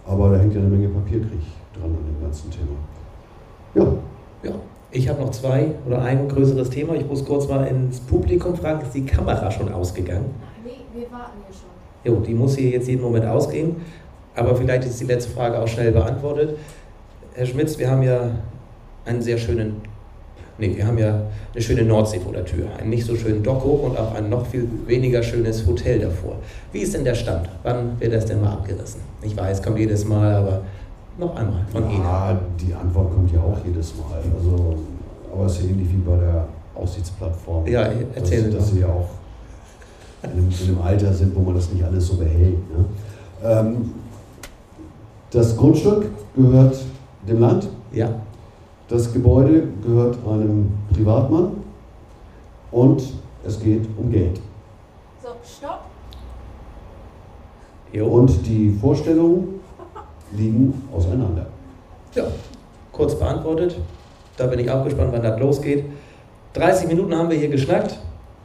aber 0.05 0.31
da 0.31 0.37
hängt 0.37 0.53
ja 0.53 0.61
eine 0.61 0.69
Menge 0.69 0.89
Papierkrieg 0.89 1.41
dran 1.73 1.91
an 1.91 2.05
dem 2.05 2.21
ganzen 2.21 2.49
Thema. 2.51 2.77
Ja. 3.75 3.87
Ja, 4.43 4.55
ich 4.91 5.09
habe 5.09 5.21
noch 5.21 5.31
zwei 5.31 5.71
oder 5.85 6.01
ein 6.01 6.27
größeres 6.27 6.69
Thema. 6.69 6.93
Ich 6.93 7.07
muss 7.07 7.25
kurz 7.25 7.47
mal 7.47 7.65
ins 7.65 7.99
Publikum 7.99 8.55
fragen, 8.55 8.81
ist 8.81 8.93
die 8.93 9.05
Kamera 9.05 9.49
schon 9.51 9.71
ausgegangen? 9.71 10.25
Wir 10.97 11.11
warten 11.11 11.37
hier 11.45 11.53
schon. 11.53 11.69
Jo, 12.03 12.25
die 12.25 12.33
muss 12.33 12.55
hier 12.55 12.71
jetzt 12.71 12.87
jeden 12.87 13.01
Moment 13.01 13.25
ausgehen, 13.25 13.75
aber 14.35 14.55
vielleicht 14.55 14.85
ist 14.85 14.99
die 14.99 15.05
letzte 15.05 15.31
Frage 15.31 15.59
auch 15.59 15.67
schnell 15.67 15.91
beantwortet. 15.91 16.57
Herr 17.35 17.45
Schmitz, 17.45 17.77
wir 17.77 17.91
haben 17.91 18.01
ja 18.01 18.31
einen 19.05 19.21
sehr 19.21 19.37
schönen 19.37 19.81
Nee, 20.59 20.75
wir 20.75 20.87
haben 20.87 20.97
ja 20.97 21.21
eine 21.53 21.61
schöne 21.61 21.83
Nordsee 21.83 22.19
vor 22.19 22.33
der 22.33 22.43
Tür, 22.43 22.65
einen 22.79 22.89
nicht 22.89 23.05
so 23.05 23.15
schönen 23.15 23.43
Dock 23.43 23.63
hoch 23.63 23.83
und 23.83 23.95
auch 23.95 24.15
ein 24.15 24.27
noch 24.27 24.47
viel 24.47 24.67
weniger 24.87 25.21
schönes 25.21 25.67
Hotel 25.67 25.99
davor. 25.99 26.37
Wie 26.71 26.79
ist 26.79 26.95
denn 26.95 27.03
der 27.03 27.13
Stand? 27.13 27.47
Wann 27.61 27.99
wird 27.99 28.11
das 28.13 28.25
denn 28.25 28.41
mal 28.41 28.53
abgerissen? 28.53 29.01
Ich 29.21 29.37
weiß, 29.37 29.61
kommt 29.61 29.77
jedes 29.77 30.03
Mal, 30.03 30.33
aber 30.33 30.61
noch 31.19 31.35
einmal 31.35 31.63
von 31.71 31.83
ja, 31.83 31.89
Ihnen. 31.91 32.03
Ja, 32.03 32.41
die 32.59 32.73
Antwort 32.73 33.13
kommt 33.13 33.31
ja 33.31 33.39
auch 33.39 33.59
jedes 33.63 33.93
Mal. 33.97 34.17
Also, 34.35 34.77
aber 35.31 35.45
es 35.45 35.59
ist 35.59 35.65
ja 35.65 35.69
ähnlich 35.69 35.89
wie 35.91 35.97
bei 35.97 36.17
der 36.17 36.47
Aussichtsplattform. 36.73 37.67
Ja, 37.67 37.89
erzählen 38.15 38.45
dass, 38.51 38.63
dass 38.63 38.71
Sie 38.71 38.79
ja 38.79 38.87
auch 38.87 39.09
in 40.23 40.29
einem, 40.31 40.49
in 40.49 40.67
einem, 40.67 40.81
Alter 40.81 41.13
sind, 41.13 41.35
wo 41.35 41.41
man 41.41 41.55
das 41.55 41.71
nicht 41.71 41.83
alles 41.83 42.07
so 42.07 42.17
behält. 42.17 42.57
Ne? 42.69 42.85
Ähm, 43.43 43.91
das 45.31 45.55
Grundstück 45.55 46.07
gehört 46.35 46.77
dem 47.27 47.39
Land. 47.39 47.67
Ja. 47.91 48.09
Das 48.87 49.11
Gebäude 49.11 49.63
gehört 49.85 50.17
einem 50.25 50.71
Privatmann 50.93 51.57
und 52.71 53.03
es 53.45 53.59
geht 53.59 53.85
um 53.97 54.09
Geld. 54.09 54.39
So, 55.21 55.29
stopp. 55.43 55.81
Jo. 57.91 58.07
Und 58.07 58.45
die 58.47 58.71
Vorstellungen 58.71 59.59
liegen 60.31 60.81
auseinander. 60.93 61.47
Ja, 62.15 62.23
kurz 62.91 63.17
beantwortet. 63.17 63.77
Da 64.37 64.47
bin 64.47 64.59
ich 64.59 64.69
auch 64.69 64.83
gespannt, 64.83 65.09
wann 65.11 65.23
das 65.23 65.39
losgeht. 65.39 65.85
30 66.53 66.87
Minuten 66.87 67.15
haben 67.15 67.29
wir 67.29 67.37
hier 67.37 67.49
geschnackt. 67.49 67.99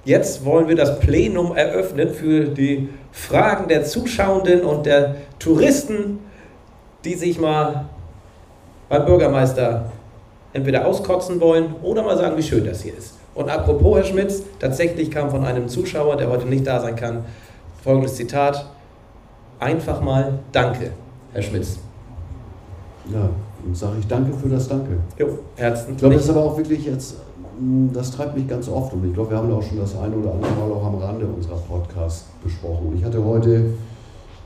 Jetzt 0.05 0.45
wollen 0.45 0.69
wir 0.69 0.75
das 0.75 0.99
Plenum 0.99 1.57
eröffnen 1.57 2.11
für 2.11 2.47
die 2.47 2.89
Fragen 3.13 3.69
der 3.69 3.85
Zuschauenden 3.85 4.63
und 4.63 4.87
der 4.87 5.17
Touristen, 5.39 6.19
die 7.05 7.15
sich 7.15 7.39
mal 7.39 7.87
beim 8.89 9.05
Bürgermeister 9.05 9.93
entweder 10.53 10.87
auskotzen 10.87 11.41
wollen 11.41 11.75
oder 11.83 12.03
mal 12.03 12.17
sagen, 12.17 12.37
wie 12.37 12.43
schön 12.43 12.65
das 12.65 12.83
hier 12.83 12.97
ist. 12.97 13.15
Und 13.35 13.49
apropos, 13.49 13.97
Herr 13.97 14.05
Schmitz, 14.05 14.43
tatsächlich 14.59 15.11
kam 15.11 15.31
von 15.31 15.45
einem 15.45 15.69
Zuschauer, 15.69 16.17
der 16.17 16.29
heute 16.29 16.47
nicht 16.47 16.67
da 16.67 16.81
sein 16.81 16.97
kann, 16.97 17.25
folgendes 17.83 18.17
Zitat. 18.17 18.67
Einfach 19.59 20.01
mal 20.01 20.41
Danke, 20.51 20.91
Herr 21.33 21.43
Schmitz. 21.43 21.79
Ja, 23.11 23.29
dann 23.65 23.75
sage 23.75 23.97
ich 24.01 24.07
Danke 24.07 24.37
für 24.37 24.49
das 24.49 24.69
Danke. 24.69 24.99
Jo, 25.17 25.39
Herzen. 25.57 25.93
Ich 25.93 25.99
glaube, 25.99 26.15
das 26.15 26.25
ist 26.25 26.31
aber 26.31 26.45
auch 26.45 26.57
wirklich 26.57 26.85
jetzt, 26.85 27.17
das 27.93 28.11
treibt 28.11 28.37
mich 28.37 28.49
ganz 28.49 28.69
oft 28.69 28.93
und 28.93 29.07
ich 29.07 29.15
glaube, 29.15 29.31
wir 29.31 29.39
haben 29.39 29.49
da 29.49 29.57
auch 29.57 29.63
schon 29.63 29.79
das 29.79 29.97
eine 29.97 30.17
oder 30.17 30.33
andere 30.33 30.53
Mal 30.53 30.73
auch 30.73 30.87
am 30.87 30.95
Rande 30.97 31.27
unserer 31.27 31.57
Podcast 31.57 32.27
besprochen. 32.43 32.95
Ich 32.97 33.05
hatte 33.05 33.25
heute 33.25 33.65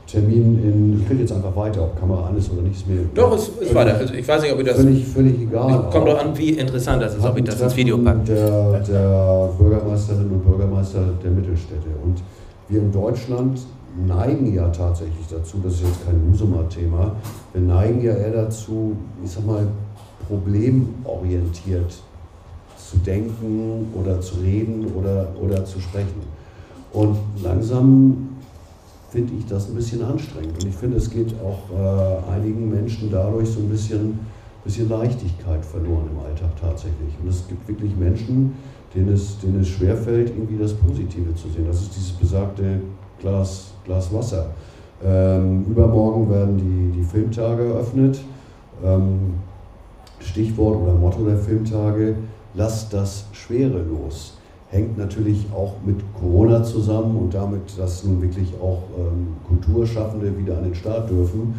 Termin 0.07 0.63
in, 0.63 1.01
ich 1.01 1.09
rede 1.09 1.21
jetzt 1.21 1.33
einfach 1.33 1.55
weiter, 1.55 1.83
ob 1.83 1.99
Kamera 1.99 2.27
an 2.27 2.37
ist 2.37 2.51
oder 2.51 2.61
nicht, 2.61 2.77
ist 2.77 2.87
mir 2.87 3.01
Doch, 3.13 3.35
es 3.35 3.49
ist 3.49 3.75
weiter. 3.75 3.95
Also 3.95 4.13
ich 4.13 4.27
weiß 4.27 4.41
nicht, 4.41 4.53
ob 4.53 4.59
ihr 4.59 4.65
das. 4.65 4.77
völlig, 4.77 5.05
völlig 5.05 5.41
egal. 5.41 5.89
Kommt 5.91 6.07
doch 6.07 6.19
an, 6.19 6.37
wie 6.37 6.51
interessant 6.51 7.01
das 7.03 7.15
ist, 7.15 7.25
ob 7.25 7.37
ich 7.37 7.43
das 7.43 7.59
ins 7.59 7.75
Video 7.75 7.97
packe. 7.97 8.19
Der, 8.25 8.79
der 8.79 9.49
Bürgermeisterinnen 9.57 10.31
und 10.31 10.45
Bürgermeister 10.45 10.99
der 11.21 11.31
Mittelstädte. 11.31 11.89
Und 12.03 12.23
wir 12.69 12.79
in 12.79 12.91
Deutschland 12.91 13.59
neigen 14.07 14.53
ja 14.53 14.69
tatsächlich 14.69 15.27
dazu, 15.29 15.57
das 15.63 15.73
ist 15.73 15.83
jetzt 15.83 16.05
kein 16.05 16.21
Husumer-Thema, 16.31 17.15
wir 17.53 17.61
neigen 17.61 18.01
ja 18.01 18.13
eher 18.13 18.31
dazu, 18.31 18.95
ich 19.23 19.31
sag 19.31 19.45
mal, 19.45 19.67
problemorientiert 20.27 22.01
zu 22.89 22.97
denken 22.97 23.87
oder 23.93 24.21
zu 24.21 24.35
reden 24.35 24.85
oder, 24.95 25.27
oder 25.41 25.65
zu 25.65 25.79
sprechen. 25.79 26.21
Und 26.93 27.17
langsam 27.43 28.29
finde 29.09 29.33
ich 29.37 29.45
das 29.45 29.69
ein 29.69 29.75
bisschen 29.75 30.03
anstrengend. 30.03 30.61
Und 30.61 30.69
ich 30.69 30.75
finde, 30.75 30.97
es 30.97 31.09
geht 31.09 31.33
auch 31.41 31.69
äh, 31.71 32.31
einigen 32.31 32.69
Menschen 32.69 33.11
dadurch 33.11 33.49
so 33.49 33.59
ein 33.59 33.69
bisschen, 33.69 34.19
bisschen 34.63 34.89
Leichtigkeit 34.89 35.65
verloren 35.65 36.05
im 36.11 36.19
Alltag 36.19 36.49
tatsächlich. 36.59 37.13
Und 37.21 37.29
es 37.29 37.47
gibt 37.47 37.67
wirklich 37.67 37.95
Menschen, 37.95 38.53
denen 38.95 39.13
es, 39.13 39.39
denen 39.39 39.61
es 39.61 39.69
schwerfällt, 39.69 40.29
irgendwie 40.29 40.57
das 40.57 40.73
Positive 40.73 41.35
zu 41.35 41.49
sehen. 41.49 41.65
Das 41.67 41.81
ist 41.81 41.95
dieses 41.95 42.11
besagte 42.11 42.81
Glas, 43.19 43.73
Glas 43.85 44.13
Wasser. 44.13 44.47
Ähm, 45.03 45.65
übermorgen 45.65 46.29
werden 46.29 46.57
die, 46.57 46.99
die 46.99 47.03
Filmtage 47.03 47.65
eröffnet. 47.65 48.19
Ähm, 48.83 49.35
Stichwort 50.19 50.81
oder 50.81 50.93
Motto 50.93 51.23
der 51.23 51.37
Filmtage, 51.37 52.15
lasst 52.57 52.93
das 52.93 53.25
Schwere 53.31 53.81
los. 53.83 54.33
Hängt 54.69 54.97
natürlich 54.97 55.45
auch 55.55 55.75
mit 55.85 55.95
Corona 56.19 56.61
zusammen 56.61 57.15
und 57.15 57.33
damit, 57.33 57.61
dass 57.77 58.03
nun 58.03 58.21
wirklich 58.21 58.53
auch 58.61 58.83
ähm, 58.97 59.37
Kulturschaffende 59.47 60.37
wieder 60.37 60.57
an 60.57 60.65
den 60.65 60.75
Start 60.75 61.09
dürfen. 61.09 61.53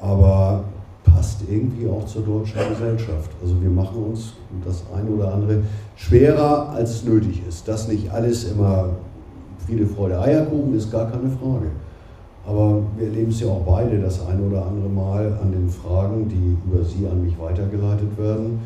Aber 0.00 0.64
passt 1.04 1.42
irgendwie 1.48 1.88
auch 1.88 2.04
zur 2.06 2.22
deutschen 2.22 2.58
Gesellschaft. 2.70 3.30
Also 3.40 3.60
wir 3.62 3.70
machen 3.70 4.02
uns 4.10 4.32
das 4.64 4.82
eine 4.94 5.08
oder 5.10 5.34
andere 5.34 5.62
schwerer, 5.96 6.70
als 6.70 6.90
es 6.90 7.04
nötig 7.04 7.42
ist. 7.48 7.68
Dass 7.68 7.86
nicht 7.86 8.10
alles 8.10 8.44
immer 8.50 8.90
Friede, 9.64 9.86
Freude, 9.86 10.20
Eierkuchen 10.20 10.74
ist 10.74 10.90
gar 10.90 11.10
keine 11.10 11.30
Frage. 11.30 11.68
Aber 12.46 12.82
wir 12.96 13.06
erleben 13.06 13.30
es 13.30 13.40
ja 13.40 13.48
auch 13.48 13.62
beide 13.66 14.00
das 14.00 14.26
eine 14.26 14.42
oder 14.42 14.66
andere 14.66 14.88
Mal 14.88 15.38
an 15.42 15.52
den 15.52 15.68
Fragen, 15.68 16.28
die 16.28 16.56
über 16.66 16.82
Sie 16.82 17.06
an 17.06 17.22
mich 17.22 17.38
weitergeleitet 17.38 18.16
werden. 18.18 18.60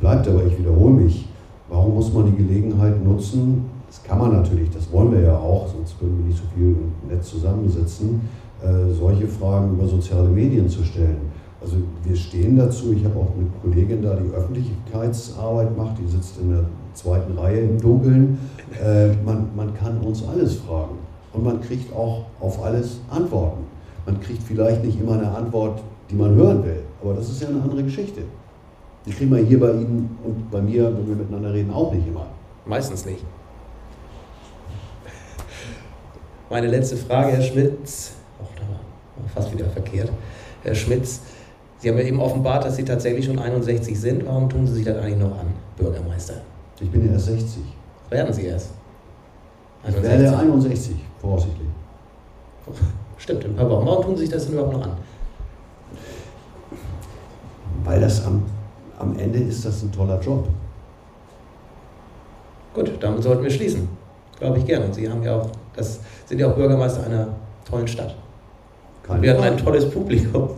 Bleibe 0.00 0.22
dabei, 0.22 0.46
ich 0.46 0.58
wiederhole 0.58 0.94
mich. 0.94 1.28
Warum 1.68 1.94
muss 1.94 2.12
man 2.12 2.26
die 2.26 2.36
Gelegenheit 2.36 3.04
nutzen? 3.04 3.66
Das 3.86 4.02
kann 4.02 4.18
man 4.18 4.32
natürlich, 4.32 4.70
das 4.70 4.90
wollen 4.92 5.12
wir 5.12 5.20
ja 5.20 5.36
auch, 5.36 5.66
sonst 5.66 6.00
würden 6.00 6.18
wir 6.18 6.26
nicht 6.26 6.38
so 6.38 6.44
viel 6.54 6.76
nett 7.08 7.24
zusammensitzen, 7.24 8.20
äh, 8.62 8.92
solche 8.92 9.26
Fragen 9.26 9.72
über 9.72 9.86
soziale 9.86 10.28
Medien 10.28 10.68
zu 10.68 10.84
stellen. 10.84 11.16
Also 11.60 11.76
wir 12.04 12.14
stehen 12.14 12.56
dazu, 12.56 12.92
ich 12.92 13.04
habe 13.04 13.18
auch 13.18 13.32
eine 13.36 13.48
Kollegin 13.62 14.02
da, 14.02 14.14
die 14.14 14.32
Öffentlichkeitsarbeit 14.32 15.76
macht, 15.76 15.98
die 15.98 16.06
sitzt 16.06 16.38
in 16.40 16.50
der 16.50 16.64
zweiten 16.94 17.36
Reihe 17.36 17.60
im 17.60 17.80
Dunkeln. 17.80 18.38
Äh, 18.80 19.08
man, 19.24 19.48
man 19.56 19.74
kann 19.74 19.98
uns 19.98 20.22
alles 20.26 20.56
fragen 20.56 20.96
und 21.32 21.44
man 21.44 21.60
kriegt 21.60 21.92
auch 21.94 22.26
auf 22.40 22.62
alles 22.62 23.00
Antworten. 23.10 23.64
Man 24.06 24.20
kriegt 24.20 24.42
vielleicht 24.42 24.84
nicht 24.84 25.00
immer 25.00 25.14
eine 25.14 25.30
Antwort, 25.30 25.82
die 26.10 26.14
man 26.14 26.34
hören 26.34 26.64
will, 26.64 26.80
aber 27.02 27.14
das 27.14 27.28
ist 27.28 27.42
ja 27.42 27.48
eine 27.48 27.62
andere 27.62 27.82
Geschichte. 27.82 28.22
Die 29.08 29.14
kriegen 29.14 29.34
wir 29.34 29.42
hier 29.42 29.58
bei 29.58 29.70
Ihnen 29.70 30.18
und 30.22 30.50
bei 30.50 30.60
mir, 30.60 30.84
wenn 30.84 31.08
wir 31.08 31.16
miteinander 31.16 31.54
reden, 31.54 31.72
auch 31.72 31.90
nicht 31.94 32.06
immer. 32.06 32.26
Meistens 32.66 33.06
nicht. 33.06 33.24
Meine 36.50 36.66
letzte 36.66 36.98
Frage, 36.98 37.32
Herr 37.32 37.40
Schmitz. 37.40 38.12
Oh, 38.38 38.44
da 38.54 38.62
war 38.68 39.28
fast 39.34 39.50
wieder 39.50 39.64
verkehrt. 39.70 40.12
Herr 40.62 40.74
Schmitz, 40.74 41.22
Sie 41.78 41.88
haben 41.88 41.96
ja 41.96 42.04
eben 42.04 42.20
offenbart, 42.20 42.66
dass 42.66 42.76
Sie 42.76 42.84
tatsächlich 42.84 43.24
schon 43.24 43.38
61 43.38 43.98
sind. 43.98 44.26
Warum 44.26 44.50
tun 44.50 44.66
Sie 44.66 44.74
sich 44.74 44.84
das 44.84 44.98
eigentlich 44.98 45.18
noch 45.18 45.38
an, 45.38 45.46
Bürgermeister? 45.78 46.42
Ich 46.78 46.90
bin 46.90 47.06
ja 47.06 47.12
erst 47.12 47.26
60. 47.26 47.62
Werden 48.10 48.34
Sie 48.34 48.44
erst? 48.44 48.72
Ich 49.88 50.02
werde 50.02 50.36
61, 50.36 50.96
voraussichtlich. 51.18 51.68
Stimmt, 53.16 53.44
in 53.44 53.52
ein 53.52 53.56
paar 53.56 53.70
Wochen. 53.70 53.86
Warum 53.86 54.04
tun 54.04 54.16
Sie 54.16 54.24
sich 54.24 54.30
das 54.30 54.44
denn 54.44 54.52
überhaupt 54.52 54.74
noch 54.74 54.82
an? 54.82 54.92
Weil 57.84 58.00
das 58.02 58.26
am, 58.26 58.42
am 58.98 59.18
Ende 59.18 59.38
ist 59.38 59.64
das 59.64 59.82
ein 59.82 59.92
toller 59.92 60.20
Job. 60.20 60.48
Gut, 62.74 62.92
damit 63.00 63.22
sollten 63.22 63.42
wir 63.42 63.50
schließen. 63.50 63.88
Glaube 64.38 64.58
ich 64.58 64.66
gerne. 64.66 64.92
Sie 64.92 65.08
haben 65.08 65.22
ja 65.22 65.36
auch, 65.36 65.50
das 65.74 66.00
sind 66.26 66.38
ja 66.38 66.48
auch 66.48 66.54
Bürgermeister 66.54 67.04
einer 67.06 67.28
tollen 67.68 67.88
Stadt. 67.88 68.14
Keine 69.02 69.22
wir 69.22 69.32
hatten 69.32 69.42
ein 69.42 69.56
tolles 69.56 69.88
Publikum. 69.90 70.50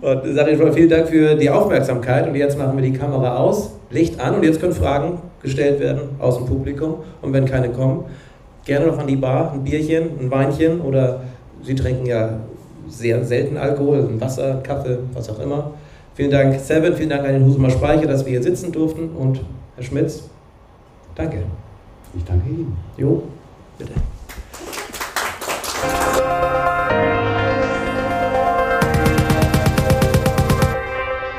Und 0.00 0.26
ich 0.26 0.34
sage 0.34 0.56
schon 0.56 0.66
mal 0.66 0.72
vielen 0.72 0.90
Dank 0.90 1.08
für 1.08 1.34
die 1.34 1.48
Aufmerksamkeit. 1.48 2.28
Und 2.28 2.34
jetzt 2.34 2.58
machen 2.58 2.76
wir 2.76 2.84
die 2.84 2.92
Kamera 2.92 3.38
aus, 3.38 3.70
Licht 3.90 4.20
an 4.20 4.36
und 4.36 4.42
jetzt 4.42 4.60
können 4.60 4.72
Fragen 4.72 5.18
gestellt 5.40 5.80
werden 5.80 6.02
aus 6.18 6.36
dem 6.36 6.46
Publikum. 6.46 6.96
Und 7.22 7.32
wenn 7.32 7.46
keine 7.46 7.70
kommen, 7.70 8.04
gerne 8.64 8.86
noch 8.86 8.98
an 8.98 9.06
die 9.06 9.16
Bar, 9.16 9.52
ein 9.52 9.64
Bierchen, 9.64 10.18
ein 10.20 10.30
Weinchen 10.30 10.80
oder 10.80 11.20
Sie 11.62 11.74
trinken 11.74 12.04
ja 12.04 12.40
sehr 12.88 13.24
selten 13.24 13.56
Alkohol, 13.56 14.20
Wasser, 14.20 14.60
Kaffee, 14.62 14.98
was 15.14 15.30
auch 15.30 15.38
immer. 15.38 15.70
Vielen 16.14 16.30
Dank, 16.30 16.60
Seven, 16.60 16.94
vielen 16.96 17.10
Dank 17.10 17.24
an 17.26 17.32
den 17.32 17.44
Husumer 17.44 17.70
Speicher, 17.70 18.06
dass 18.06 18.24
wir 18.24 18.30
hier 18.30 18.42
sitzen 18.42 18.70
durften. 18.70 19.10
Und 19.10 19.40
Herr 19.74 19.82
Schmitz, 19.82 20.28
danke. 21.16 21.42
Ich 22.16 22.24
danke 22.24 22.48
Ihnen. 22.48 22.76
Jo, 22.96 23.24
bitte. 23.78 23.92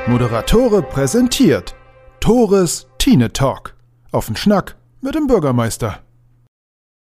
Moderatore 0.06 0.82
präsentiert 0.82 1.74
Tores 2.20 2.86
Tine 2.98 3.32
Talk. 3.32 3.74
Auf 4.12 4.26
den 4.26 4.36
Schnack 4.36 4.76
mit 5.00 5.14
dem 5.14 5.26
Bürgermeister. 5.26 6.00